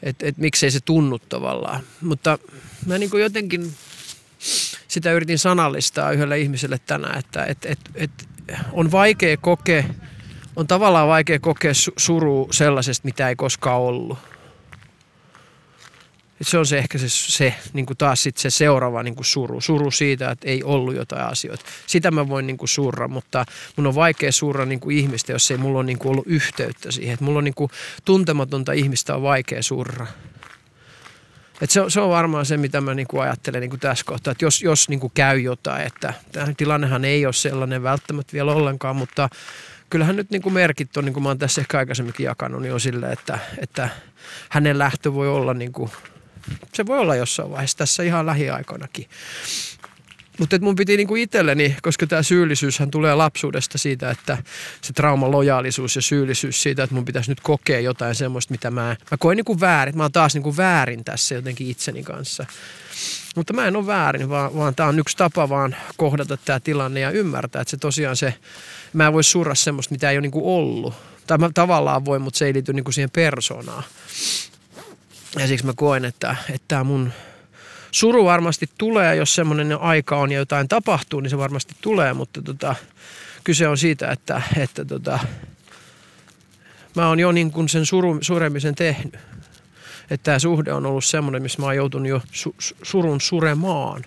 että 0.04 0.28
et 0.28 0.38
miksei 0.38 0.72
se 0.72 0.80
tunnu 0.86 1.20
tavallaan. 1.20 1.84
Mutta 2.02 2.40
mä 2.86 2.98
niin 2.98 3.10
kuin 3.10 3.24
jotenkin 3.24 3.74
sitä 4.88 5.12
yritin 5.12 5.40
sanallistaa 5.40 6.12
yhdelle 6.12 6.40
ihmiselle 6.40 6.80
tänään, 6.86 7.20
että 7.20 7.46
et, 7.46 7.66
et, 7.66 7.80
et 7.96 8.12
on 8.72 8.92
vaikea 8.92 9.38
kokea 9.38 9.84
on 10.56 10.68
tavallaan 10.68 11.08
vaikea 11.08 11.40
kokea 11.40 11.72
suru 11.98 12.48
sellaisesta, 12.52 13.06
mitä 13.06 13.30
ei 13.30 13.36
koskaan 13.36 13.80
ollut. 13.80 14.18
Et 16.42 16.48
se 16.48 16.58
on 16.58 16.66
se 16.66 16.78
ehkä 16.78 16.98
se, 16.98 17.10
se 17.10 17.54
niin 17.74 17.86
kuin 17.86 17.98
taas 17.98 18.24
sit 18.24 18.38
se 18.38 18.50
seuraava 18.50 19.04
niin 19.04 19.16
kuin 19.16 19.26
suru. 19.26 19.62
Suru 19.62 19.92
siitä, 19.92 20.32
että 20.32 20.48
ei 20.48 20.64
ollut 20.64 20.96
jotain 20.96 21.26
asioita. 21.26 21.66
Sitä 21.88 22.12
mä 22.12 22.28
voin 22.28 22.48
niin 22.48 22.58
kuin 22.58 22.70
surra, 22.70 23.08
mutta 23.08 23.46
mun 23.76 23.88
on 23.88 23.96
vaikea 23.96 24.32
surra 24.32 24.66
niin 24.66 24.80
kuin 24.80 24.98
ihmistä, 24.98 25.32
jos 25.32 25.52
ei 25.52 25.58
mulla 25.58 25.80
ole 25.80 25.86
niin 25.86 26.00
kuin 26.00 26.12
ollut 26.12 26.28
yhteyttä 26.28 26.92
siihen. 26.92 27.14
Et 27.14 27.22
mulla 27.22 27.38
on 27.38 27.44
niin 27.44 27.54
kuin 27.54 27.72
tuntematonta 28.06 28.72
ihmistä 28.72 29.16
on 29.16 29.22
vaikea 29.22 29.64
surra. 29.64 30.08
Et 31.62 31.70
se, 31.70 31.82
on, 31.82 31.92
se 31.92 32.02
on 32.02 32.10
varmaan 32.10 32.46
se, 32.46 32.58
mitä 32.58 32.82
mä 32.82 32.94
niinku 32.94 33.20
ajattelen 33.20 33.62
niinku 33.62 33.78
tässä 33.78 34.06
kohtaa, 34.06 34.32
että 34.32 34.46
jos, 34.46 34.62
jos 34.62 34.90
niinku 34.90 35.10
käy 35.10 35.40
jotain, 35.40 35.88
että 35.88 36.14
tämä 36.32 36.48
tilannehan 36.58 37.06
ei 37.06 37.26
ole 37.26 37.34
sellainen 37.34 37.84
välttämättä 37.84 38.34
vielä 38.34 38.52
ollenkaan, 38.52 38.96
mutta 38.96 39.30
kyllähän 39.92 40.16
nyt 40.16 40.32
niin 40.32 40.42
kuin 40.42 40.54
merkit 40.54 40.98
on, 40.98 41.06
niin 41.06 41.14
kuin 41.14 41.24
mä 41.24 41.30
oon 41.30 41.38
tässä 41.38 41.62
ehkä 41.62 41.78
aikaisemminkin 41.78 42.24
jakanut, 42.24 42.62
niin 42.62 42.74
on 42.74 42.80
sille, 42.80 43.12
että, 43.12 43.40
että 43.58 43.90
hänen 44.50 44.80
lähtö 44.80 45.14
voi 45.14 45.28
olla 45.28 45.54
niin 45.54 45.74
kuin, 45.74 45.92
se 46.74 46.86
voi 46.86 47.00
olla 47.00 47.16
jossain 47.16 47.52
vaiheessa 47.52 47.78
tässä 47.78 48.04
ihan 48.04 48.26
lähiaikoinakin. 48.26 49.06
Mutta 50.40 50.60
mun 50.62 50.76
piti 50.76 50.98
niinku 50.98 51.16
itselleni, 51.16 51.76
koska 51.82 52.08
tämä 52.08 52.24
syyllisyyshän 52.24 52.92
tulee 52.92 53.16
lapsuudesta 53.16 53.78
siitä, 53.78 54.12
että 54.12 54.38
se 54.82 54.94
trauma, 54.94 55.32
lojaalisuus 55.32 55.96
ja 55.96 56.02
syyllisyys 56.02 56.64
siitä, 56.64 56.84
että 56.84 56.96
mun 56.96 57.06
pitäisi 57.06 57.32
nyt 57.32 57.40
kokea 57.42 57.80
jotain 57.80 58.16
semmoista, 58.16 58.52
mitä 58.52 58.72
mä, 58.72 58.96
mä 59.12 59.18
koen 59.20 59.38
niinku 59.38 59.60
väärin. 59.60 59.98
Mä 59.98 60.04
oon 60.04 60.12
taas 60.12 60.34
niinku 60.34 60.58
väärin 60.58 61.04
tässä 61.04 61.36
jotenkin 61.36 61.68
itseni 61.68 62.04
kanssa. 62.04 62.46
Mutta 63.36 63.54
mä 63.54 63.68
en 63.68 63.76
ole 63.76 63.88
väärin, 63.88 64.30
vaan, 64.30 64.56
vaan 64.56 64.76
tämä 64.76 64.90
on 64.90 65.00
yksi 65.00 65.18
tapa 65.18 65.50
vaan 65.50 65.76
kohdata 65.98 66.38
tämä 66.38 66.60
tilanne 66.60 67.00
ja 67.00 67.12
ymmärtää, 67.12 67.62
että 67.62 67.72
se 67.72 67.78
tosiaan 67.78 68.16
se, 68.16 68.34
mä 68.94 69.08
en 69.08 69.14
voi 69.14 69.24
surra 69.24 69.56
semmoista, 69.56 69.94
mitä 69.94 70.12
ei 70.12 70.18
ole 70.18 70.22
niinku 70.22 70.56
ollut. 70.56 70.94
Tai 71.28 71.38
mä 71.38 71.50
tavallaan 71.54 72.06
voi, 72.06 72.20
mutta 72.20 72.38
se 72.38 72.46
ei 72.46 72.54
liity 72.54 72.74
niinku 72.74 72.92
siihen 72.92 73.12
persoonaan. 73.12 73.84
Ja 75.40 75.48
siksi 75.48 75.66
mä 75.66 75.74
koen, 75.76 76.06
että, 76.06 76.36
tämä 76.68 76.84
mun 76.84 77.12
suru 77.92 78.26
varmasti 78.26 78.70
tulee, 78.78 79.16
jos 79.16 79.36
semmoinen 79.36 79.82
aika 79.82 80.18
on 80.18 80.32
ja 80.32 80.38
jotain 80.38 80.68
tapahtuu, 80.68 81.20
niin 81.20 81.30
se 81.30 81.38
varmasti 81.38 81.76
tulee, 81.82 82.14
mutta 82.14 82.42
tota, 82.42 82.76
kyse 83.44 83.68
on 83.68 83.78
siitä, 83.78 84.12
että, 84.12 84.42
että 84.58 84.86
tota, 84.86 85.20
mä 86.96 87.08
oon 87.08 87.20
jo 87.20 87.32
niin 87.32 87.52
kuin 87.52 87.70
sen 87.70 87.86
suru, 87.86 88.18
suremisen 88.22 88.76
tehnyt. 88.76 89.16
Että 90.10 90.24
tämä 90.24 90.40
suhde 90.40 90.74
on 90.74 90.86
ollut 90.86 91.06
semmoinen, 91.06 91.42
missä 91.42 91.62
mä 91.62 91.66
oon 91.66 91.76
joutunut 91.76 92.08
jo 92.08 92.22
su, 92.32 92.56
surun 92.84 93.22
suremaan. 93.22 94.04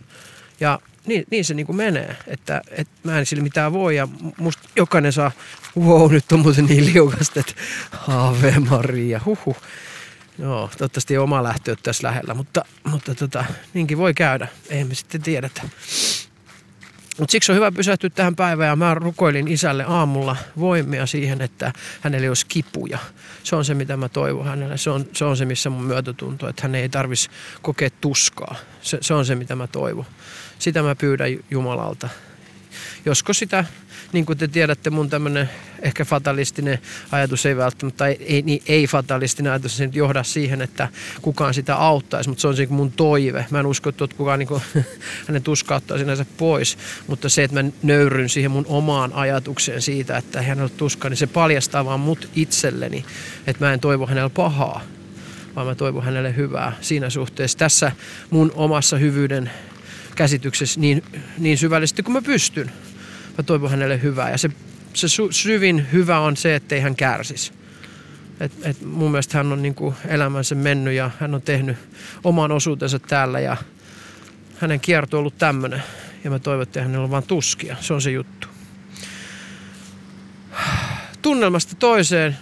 Ja 0.60 0.78
niin, 1.06 1.24
niin 1.30 1.44
se 1.44 1.54
niin 1.54 1.66
kuin 1.66 1.76
menee, 1.76 2.16
että, 2.26 2.62
että 2.70 2.94
mä 3.02 3.18
en 3.18 3.26
sillä 3.26 3.42
mitään 3.42 3.72
voi 3.72 3.96
ja 3.96 4.08
musta 4.38 4.68
jokainen 4.76 5.12
saa, 5.12 5.32
wow, 5.80 6.12
nyt 6.12 6.32
on 6.32 6.40
muuten 6.40 6.66
niin 6.66 6.94
liukasta, 6.94 7.40
että 7.40 7.52
Ave 8.08 8.54
Maria, 8.70 9.20
huhu. 9.24 9.56
Joo, 10.38 10.70
toivottavasti 10.78 11.14
ei 11.14 11.18
oma 11.18 11.42
lähtö 11.42 11.76
tässä 11.82 12.08
lähellä, 12.08 12.34
mutta, 12.34 12.64
mutta 12.84 13.14
tota, 13.14 13.44
niinkin 13.74 13.98
voi 13.98 14.14
käydä. 14.14 14.48
Ei 14.68 14.84
me 14.84 14.94
sitten 14.94 15.22
tiedetä. 15.22 15.62
Mutta 17.18 17.32
siksi 17.32 17.52
on 17.52 17.56
hyvä 17.56 17.72
pysähtyä 17.72 18.10
tähän 18.10 18.36
päivään 18.36 18.68
ja 18.68 18.76
mä 18.76 18.94
rukoilin 18.94 19.48
isälle 19.48 19.84
aamulla 19.88 20.36
voimia 20.58 21.06
siihen, 21.06 21.40
että 21.40 21.72
hänelle 22.00 22.28
olisi 22.28 22.46
kipuja. 22.46 22.98
Se 23.42 23.56
on 23.56 23.64
se, 23.64 23.74
mitä 23.74 23.96
mä 23.96 24.08
toivon 24.08 24.46
hänelle. 24.46 24.78
Se 24.78 24.90
on 24.90 25.06
se, 25.12 25.24
on 25.24 25.36
se 25.36 25.44
missä 25.44 25.70
mun 25.70 25.84
myötätunto, 25.84 26.48
että 26.48 26.62
hän 26.62 26.74
ei 26.74 26.88
tarvitsisi 26.88 27.30
kokea 27.62 27.90
tuskaa. 28.00 28.56
Se, 28.82 28.98
se 29.00 29.14
on 29.14 29.26
se, 29.26 29.34
mitä 29.34 29.56
mä 29.56 29.66
toivon. 29.66 30.06
Sitä 30.58 30.82
mä 30.82 30.94
pyydän 30.94 31.28
Jumalalta. 31.50 32.08
Josko 33.04 33.32
sitä 33.32 33.64
niin 34.14 34.26
kuin 34.26 34.38
te 34.38 34.48
tiedätte, 34.48 34.90
mun 34.90 35.10
tämmöinen 35.10 35.50
ehkä 35.82 36.04
fatalistinen 36.04 36.78
ajatus 37.12 37.46
ei 37.46 37.56
välttämättä, 37.56 37.98
tai 37.98 38.16
ei, 38.20 38.42
niin, 38.42 38.62
ei 38.66 38.86
fatalistinen 38.86 39.52
ajatus, 39.52 39.76
se 39.76 39.86
nyt 39.86 39.94
johda 39.94 40.22
siihen, 40.22 40.62
että 40.62 40.88
kukaan 41.22 41.54
sitä 41.54 41.76
auttaisi, 41.76 42.28
mutta 42.28 42.42
se 42.42 42.48
on 42.48 42.56
se 42.56 42.66
mun 42.70 42.92
toive. 42.92 43.46
Mä 43.50 43.60
en 43.60 43.66
usko, 43.66 43.88
että 43.88 44.08
kukaan 44.16 44.38
niin 44.40 44.48
kuin, 44.48 44.62
hänen 45.26 45.42
tuskauttaa 45.42 45.98
sinänsä 45.98 46.26
pois, 46.36 46.78
mutta 47.06 47.28
se, 47.28 47.44
että 47.44 47.62
mä 47.62 47.70
nöyryn 47.82 48.28
siihen 48.28 48.50
mun 48.50 48.66
omaan 48.68 49.12
ajatukseen 49.12 49.82
siitä, 49.82 50.16
että 50.16 50.42
hän 50.42 50.60
ole 50.60 50.70
tuskaa, 50.70 51.08
niin 51.08 51.16
se 51.16 51.26
paljastaa 51.26 51.84
vaan 51.84 52.00
mut 52.00 52.28
itselleni, 52.34 53.04
että 53.46 53.64
mä 53.64 53.72
en 53.72 53.80
toivo 53.80 54.06
hänellä 54.06 54.30
pahaa, 54.30 54.80
vaan 55.56 55.66
mä 55.66 55.74
toivon 55.74 56.04
hänelle 56.04 56.36
hyvää 56.36 56.72
siinä 56.80 57.10
suhteessa. 57.10 57.58
Tässä 57.58 57.92
mun 58.30 58.52
omassa 58.54 58.96
hyvyyden 58.96 59.50
käsityksessä 60.14 60.80
niin, 60.80 61.02
niin 61.38 61.58
syvällisesti 61.58 62.02
kuin 62.02 62.12
mä 62.12 62.22
pystyn 62.22 62.70
mä 63.38 63.44
toivon 63.44 63.70
hänelle 63.70 64.02
hyvää. 64.02 64.30
Ja 64.30 64.38
se, 64.38 64.50
se 64.94 65.06
syvin 65.30 65.86
hyvä 65.92 66.18
on 66.18 66.36
se, 66.36 66.54
ettei 66.54 66.80
hän 66.80 66.96
kärsisi. 66.96 67.52
Et, 68.40 68.52
et 68.62 68.82
mun 68.82 69.10
mielestä 69.10 69.38
hän 69.38 69.52
on 69.52 69.62
niin 69.62 69.74
kuin 69.74 69.94
elämänsä 70.06 70.54
mennyt 70.54 70.94
ja 70.94 71.10
hän 71.20 71.34
on 71.34 71.42
tehnyt 71.42 71.76
oman 72.24 72.52
osuutensa 72.52 72.98
täällä 72.98 73.40
ja 73.40 73.56
hänen 74.58 74.80
kierto 74.80 75.16
on 75.16 75.18
ollut 75.18 75.38
tämmöinen. 75.38 75.82
Ja 76.24 76.30
mä 76.30 76.38
toivon, 76.38 76.62
että 76.62 76.82
hänellä 76.82 77.04
on 77.04 77.10
vaan 77.10 77.22
tuskia. 77.22 77.76
Se 77.80 77.94
on 77.94 78.02
se 78.02 78.10
juttu. 78.10 78.48
Tunnelmasta 81.22 81.74
toiseen, 81.74 82.36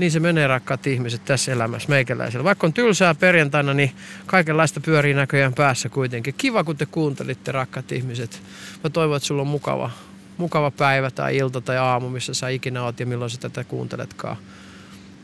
niin 0.00 0.10
se 0.10 0.20
menee 0.20 0.46
rakkaat 0.46 0.86
ihmiset 0.86 1.24
tässä 1.24 1.52
elämässä 1.52 1.88
meikäläisellä. 1.88 2.44
Vaikka 2.44 2.66
on 2.66 2.72
tylsää 2.72 3.14
perjantaina, 3.14 3.74
niin 3.74 3.92
kaikenlaista 4.26 4.80
pyörii 4.80 5.14
näköjään 5.14 5.54
päässä 5.54 5.88
kuitenkin. 5.88 6.34
Kiva, 6.38 6.64
kun 6.64 6.76
te 6.76 6.86
kuuntelitte 6.86 7.52
rakkaat 7.52 7.92
ihmiset. 7.92 8.42
Mä 8.84 8.90
toivon, 8.90 9.16
että 9.16 9.26
sulla 9.26 9.42
on 9.42 9.48
mukava, 9.48 9.90
mukava 10.36 10.70
päivä 10.70 11.10
tai 11.10 11.36
ilta 11.36 11.60
tai 11.60 11.76
aamu, 11.76 12.08
missä 12.08 12.34
sä 12.34 12.48
ikinä 12.48 12.82
oot 12.82 13.00
ja 13.00 13.06
milloin 13.06 13.30
sä 13.30 13.38
tätä 13.40 13.64
kuunteletkaan. 13.64 14.36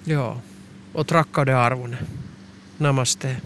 Joo, 0.07 0.43
oot 0.95 1.11
rakkauden 1.11 1.57
arvoinen. 1.57 1.99
Namaste. 2.79 3.37